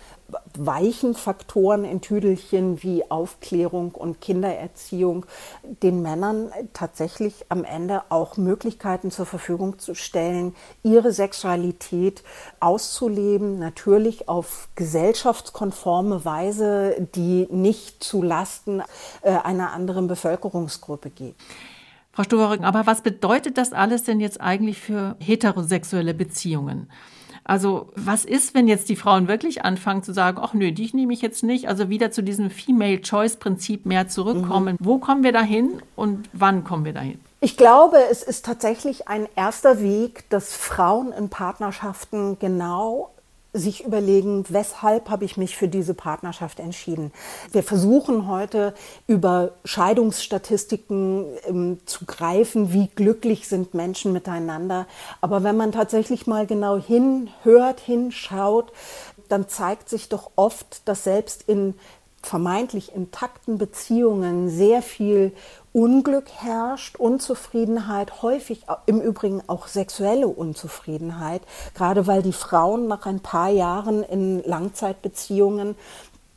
weichen 0.56 1.14
Faktoren 1.14 1.84
in 1.84 2.00
Tüdelchen 2.00 2.82
wie 2.82 3.10
Aufklärung 3.10 3.92
und 3.92 4.20
Kindererziehung 4.20 5.26
den 5.82 6.02
Männern 6.02 6.50
tatsächlich 6.72 7.46
am 7.48 7.64
Ende 7.64 8.02
auch 8.08 8.36
Möglichkeiten 8.36 9.10
zur 9.10 9.26
Verfügung 9.26 9.78
zu 9.78 9.94
stellen, 9.94 10.54
ihre 10.82 11.12
Sexualität 11.12 12.22
auszuleben, 12.60 13.58
natürlich 13.58 14.28
auf 14.28 14.68
gesellschaftskonforme 14.74 16.24
Weise, 16.24 17.08
die 17.14 17.48
nicht 17.50 18.02
zu 18.02 18.22
Lasten 18.22 18.82
äh, 19.22 19.30
einer 19.30 19.72
anderen 19.72 20.06
Bevölkerungsgruppe 20.06 21.10
geht. 21.10 21.36
Frau 22.12 22.24
Stoverrücken, 22.24 22.66
aber 22.66 22.86
was 22.86 23.00
bedeutet 23.00 23.56
das 23.56 23.72
alles 23.72 24.04
denn 24.04 24.20
jetzt 24.20 24.40
eigentlich 24.40 24.78
für 24.78 25.16
heterosexuelle 25.18 26.12
Beziehungen? 26.12 26.90
Also 27.44 27.90
was 27.96 28.24
ist, 28.24 28.54
wenn 28.54 28.68
jetzt 28.68 28.88
die 28.88 28.96
Frauen 28.96 29.28
wirklich 29.28 29.64
anfangen 29.64 30.02
zu 30.02 30.12
sagen, 30.12 30.38
ach 30.40 30.54
nö, 30.54 30.72
dich 30.72 30.94
nehme 30.94 31.12
ich 31.12 31.22
jetzt 31.22 31.42
nicht, 31.42 31.68
also 31.68 31.88
wieder 31.88 32.10
zu 32.10 32.22
diesem 32.22 32.50
Female-Choice-Prinzip 32.50 33.84
mehr 33.86 34.08
zurückkommen. 34.08 34.76
Mhm. 34.78 34.86
Wo 34.86 34.98
kommen 34.98 35.24
wir 35.24 35.32
dahin 35.32 35.82
und 35.96 36.28
wann 36.32 36.64
kommen 36.64 36.84
wir 36.84 36.92
dahin? 36.92 37.20
Ich 37.40 37.56
glaube, 37.56 37.96
es 38.10 38.22
ist 38.22 38.44
tatsächlich 38.44 39.08
ein 39.08 39.26
erster 39.34 39.82
Weg, 39.82 40.30
dass 40.30 40.54
Frauen 40.54 41.12
in 41.12 41.28
Partnerschaften 41.28 42.38
genau 42.38 43.10
sich 43.52 43.84
überlegen, 43.84 44.44
weshalb 44.48 45.10
habe 45.10 45.24
ich 45.24 45.36
mich 45.36 45.56
für 45.56 45.68
diese 45.68 45.92
Partnerschaft 45.92 46.58
entschieden. 46.58 47.12
Wir 47.52 47.62
versuchen 47.62 48.26
heute 48.26 48.74
über 49.06 49.52
Scheidungsstatistiken 49.64 51.26
ähm, 51.46 51.78
zu 51.84 52.06
greifen, 52.06 52.72
wie 52.72 52.88
glücklich 52.88 53.48
sind 53.48 53.74
Menschen 53.74 54.12
miteinander. 54.12 54.86
Aber 55.20 55.42
wenn 55.42 55.56
man 55.56 55.72
tatsächlich 55.72 56.26
mal 56.26 56.46
genau 56.46 56.78
hinhört, 56.78 57.80
hinschaut, 57.80 58.72
dann 59.28 59.48
zeigt 59.48 59.88
sich 59.88 60.08
doch 60.08 60.30
oft, 60.36 60.86
dass 60.88 61.04
selbst 61.04 61.44
in 61.46 61.74
vermeintlich 62.22 62.94
intakten 62.94 63.58
Beziehungen 63.58 64.48
sehr 64.48 64.82
viel 64.82 65.32
Unglück 65.72 66.30
herrscht, 66.30 66.96
Unzufriedenheit, 66.96 68.22
häufig 68.22 68.66
im 68.86 69.00
Übrigen 69.00 69.42
auch 69.46 69.66
sexuelle 69.66 70.28
Unzufriedenheit, 70.28 71.42
gerade 71.74 72.06
weil 72.06 72.22
die 72.22 72.32
Frauen 72.32 72.88
nach 72.88 73.06
ein 73.06 73.20
paar 73.20 73.48
Jahren 73.48 74.02
in 74.02 74.42
Langzeitbeziehungen 74.44 75.74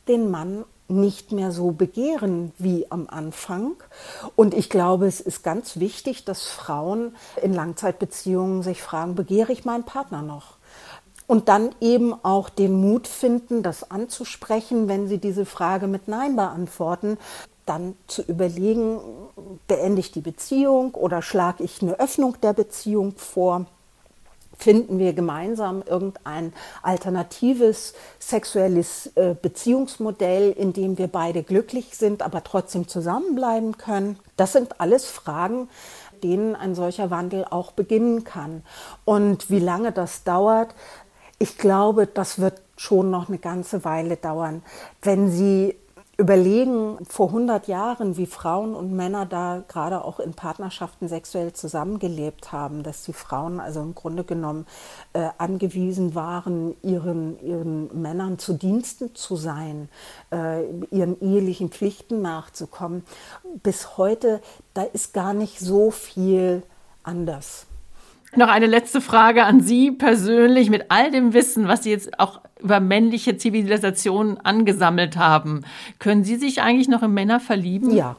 den 0.08 0.30
Mann 0.30 0.64
nicht 0.88 1.32
mehr 1.32 1.50
so 1.50 1.72
begehren 1.72 2.52
wie 2.58 2.90
am 2.90 3.08
Anfang. 3.08 3.72
Und 4.36 4.54
ich 4.54 4.70
glaube, 4.70 5.06
es 5.06 5.20
ist 5.20 5.42
ganz 5.42 5.78
wichtig, 5.78 6.24
dass 6.24 6.46
Frauen 6.46 7.16
in 7.42 7.52
Langzeitbeziehungen 7.52 8.62
sich 8.62 8.82
fragen, 8.82 9.14
begehre 9.14 9.52
ich 9.52 9.64
meinen 9.64 9.84
Partner 9.84 10.22
noch? 10.22 10.55
Und 11.26 11.48
dann 11.48 11.74
eben 11.80 12.14
auch 12.24 12.48
den 12.48 12.72
Mut 12.80 13.08
finden, 13.08 13.62
das 13.62 13.90
anzusprechen, 13.90 14.88
wenn 14.88 15.08
sie 15.08 15.18
diese 15.18 15.44
Frage 15.44 15.88
mit 15.88 16.06
Nein 16.06 16.36
beantworten 16.36 17.18
dann 17.66 17.96
zu 18.06 18.22
überlegen, 18.22 19.00
beende 19.66 20.00
ich 20.00 20.12
die 20.12 20.20
Beziehung 20.20 20.94
oder 20.94 21.20
schlage 21.20 21.64
ich 21.64 21.82
eine 21.82 21.98
Öffnung 21.98 22.40
der 22.40 22.52
Beziehung 22.52 23.16
vor? 23.16 23.66
Finden 24.58 24.98
wir 24.98 25.12
gemeinsam 25.12 25.82
irgendein 25.84 26.54
alternatives 26.82 27.92
sexuelles 28.18 29.08
äh, 29.16 29.34
Beziehungsmodell, 29.34 30.50
in 30.52 30.72
dem 30.72 30.96
wir 30.96 31.08
beide 31.08 31.42
glücklich 31.42 31.94
sind, 31.94 32.22
aber 32.22 32.42
trotzdem 32.42 32.88
zusammenbleiben 32.88 33.76
können? 33.76 34.18
Das 34.38 34.52
sind 34.52 34.80
alles 34.80 35.04
Fragen, 35.04 35.68
denen 36.22 36.56
ein 36.56 36.74
solcher 36.74 37.10
Wandel 37.10 37.44
auch 37.50 37.72
beginnen 37.72 38.24
kann. 38.24 38.62
Und 39.04 39.50
wie 39.50 39.58
lange 39.58 39.92
das 39.92 40.24
dauert, 40.24 40.74
ich 41.38 41.58
glaube, 41.58 42.06
das 42.06 42.38
wird 42.38 42.62
schon 42.76 43.10
noch 43.10 43.28
eine 43.28 43.38
ganze 43.38 43.84
Weile 43.84 44.16
dauern. 44.16 44.62
Wenn 45.02 45.30
Sie 45.30 45.76
überlegen 46.18 46.96
vor 47.06 47.28
100 47.28 47.68
Jahren, 47.68 48.16
wie 48.16 48.24
Frauen 48.24 48.74
und 48.74 48.92
Männer 48.92 49.26
da 49.26 49.62
gerade 49.68 50.02
auch 50.02 50.18
in 50.18 50.32
Partnerschaften 50.32 51.08
sexuell 51.08 51.52
zusammengelebt 51.52 52.52
haben, 52.52 52.82
dass 52.82 53.04
die 53.04 53.12
Frauen 53.12 53.60
also 53.60 53.82
im 53.82 53.94
Grunde 53.94 54.24
genommen 54.24 54.66
äh, 55.12 55.28
angewiesen 55.36 56.14
waren, 56.14 56.74
ihren, 56.82 57.38
ihren 57.44 58.00
Männern 58.00 58.38
zu 58.38 58.54
Diensten 58.54 59.14
zu 59.14 59.36
sein, 59.36 59.90
äh, 60.32 60.64
ihren 60.90 61.20
ehelichen 61.20 61.68
Pflichten 61.70 62.22
nachzukommen. 62.22 63.04
Bis 63.62 63.98
heute, 63.98 64.40
da 64.72 64.84
ist 64.84 65.12
gar 65.12 65.34
nicht 65.34 65.60
so 65.60 65.90
viel 65.90 66.62
anders. 67.02 67.66
Noch 68.34 68.48
eine 68.48 68.66
letzte 68.66 69.00
Frage 69.00 69.44
an 69.44 69.60
Sie 69.60 69.92
persönlich 69.92 70.68
mit 70.68 70.86
all 70.90 71.10
dem 71.10 71.32
Wissen, 71.32 71.68
was 71.68 71.84
Sie 71.84 71.90
jetzt 71.90 72.18
auch 72.18 72.40
über 72.60 72.80
männliche 72.80 73.36
Zivilisationen 73.36 74.38
angesammelt 74.38 75.16
haben. 75.16 75.64
Können 75.98 76.24
Sie 76.24 76.36
sich 76.36 76.60
eigentlich 76.60 76.88
noch 76.88 77.02
in 77.02 77.14
Männer 77.14 77.40
verlieben? 77.40 77.94
Ja. 77.94 78.16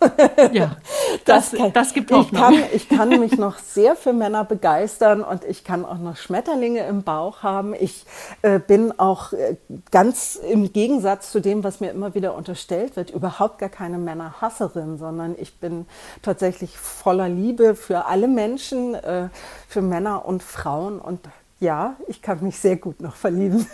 ja, 0.52 0.76
das, 1.24 1.50
das, 1.50 1.72
das 1.72 1.92
gibt 1.92 2.10
Hoffnung. 2.10 2.52
Ich 2.52 2.58
kann, 2.58 2.64
ich 2.72 2.88
kann 2.88 3.20
mich 3.20 3.36
noch 3.36 3.58
sehr 3.58 3.96
für 3.96 4.12
Männer 4.12 4.44
begeistern 4.44 5.22
und 5.22 5.44
ich 5.44 5.64
kann 5.64 5.84
auch 5.84 5.98
noch 5.98 6.16
Schmetterlinge 6.16 6.86
im 6.86 7.02
Bauch 7.02 7.42
haben. 7.42 7.74
Ich 7.74 8.04
äh, 8.42 8.58
bin 8.58 8.98
auch 8.98 9.32
äh, 9.32 9.56
ganz 9.90 10.36
im 10.36 10.72
Gegensatz 10.72 11.30
zu 11.30 11.40
dem, 11.40 11.64
was 11.64 11.80
mir 11.80 11.90
immer 11.90 12.14
wieder 12.14 12.34
unterstellt 12.34 12.96
wird, 12.96 13.10
überhaupt 13.10 13.58
gar 13.58 13.68
keine 13.68 13.98
Männerhasserin, 13.98 14.98
sondern 14.98 15.34
ich 15.38 15.58
bin 15.58 15.86
tatsächlich 16.22 16.78
voller 16.78 17.28
Liebe 17.28 17.74
für 17.74 18.06
alle 18.06 18.28
Menschen, 18.28 18.94
äh, 18.94 19.28
für 19.68 19.82
Männer 19.82 20.24
und 20.24 20.42
Frauen 20.42 20.98
und 20.98 21.20
ja, 21.60 21.96
ich 22.08 22.22
kann 22.22 22.42
mich 22.42 22.56
sehr 22.56 22.76
gut 22.76 23.00
noch 23.02 23.14
verlieben. 23.14 23.66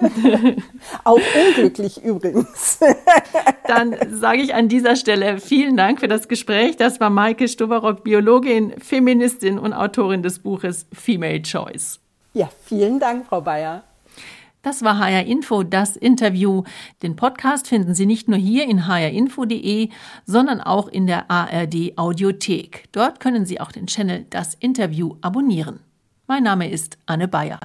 Auch 1.04 1.20
unglücklich 1.46 2.02
übrigens. 2.02 2.80
Dann 3.68 3.94
sage 4.10 4.40
ich 4.40 4.54
an 4.54 4.68
dieser 4.68 4.96
Stelle 4.96 5.38
vielen 5.38 5.76
Dank 5.76 6.00
für 6.00 6.08
das 6.08 6.26
Gespräch. 6.26 6.78
Das 6.78 7.00
war 7.00 7.10
Maike 7.10 7.48
Stoverock, 7.48 8.02
Biologin, 8.02 8.72
Feministin 8.78 9.58
und 9.58 9.74
Autorin 9.74 10.22
des 10.22 10.38
Buches 10.38 10.86
Female 10.92 11.42
Choice. 11.42 12.00
Ja, 12.32 12.48
vielen 12.64 12.98
Dank, 12.98 13.26
Frau 13.26 13.42
Bayer. 13.42 13.84
Das 14.62 14.82
war 14.82 14.98
HR 14.98 15.26
Info, 15.26 15.64
das 15.64 15.96
Interview. 15.96 16.62
Den 17.02 17.16
Podcast 17.16 17.68
finden 17.68 17.94
Sie 17.94 18.06
nicht 18.06 18.28
nur 18.28 18.38
hier 18.38 18.64
in 18.64 18.86
hrinfo.de, 18.86 19.90
sondern 20.24 20.60
auch 20.60 20.88
in 20.88 21.06
der 21.06 21.30
ARD 21.30 21.98
Audiothek. 21.98 22.84
Dort 22.92 23.20
können 23.20 23.44
Sie 23.44 23.60
auch 23.60 23.72
den 23.72 23.86
Channel 23.86 24.24
Das 24.30 24.54
Interview 24.54 25.16
abonnieren. 25.20 25.80
Mein 26.32 26.44
Name 26.44 26.70
ist 26.70 26.96
Anne 27.04 27.28
Bayer. 27.28 27.60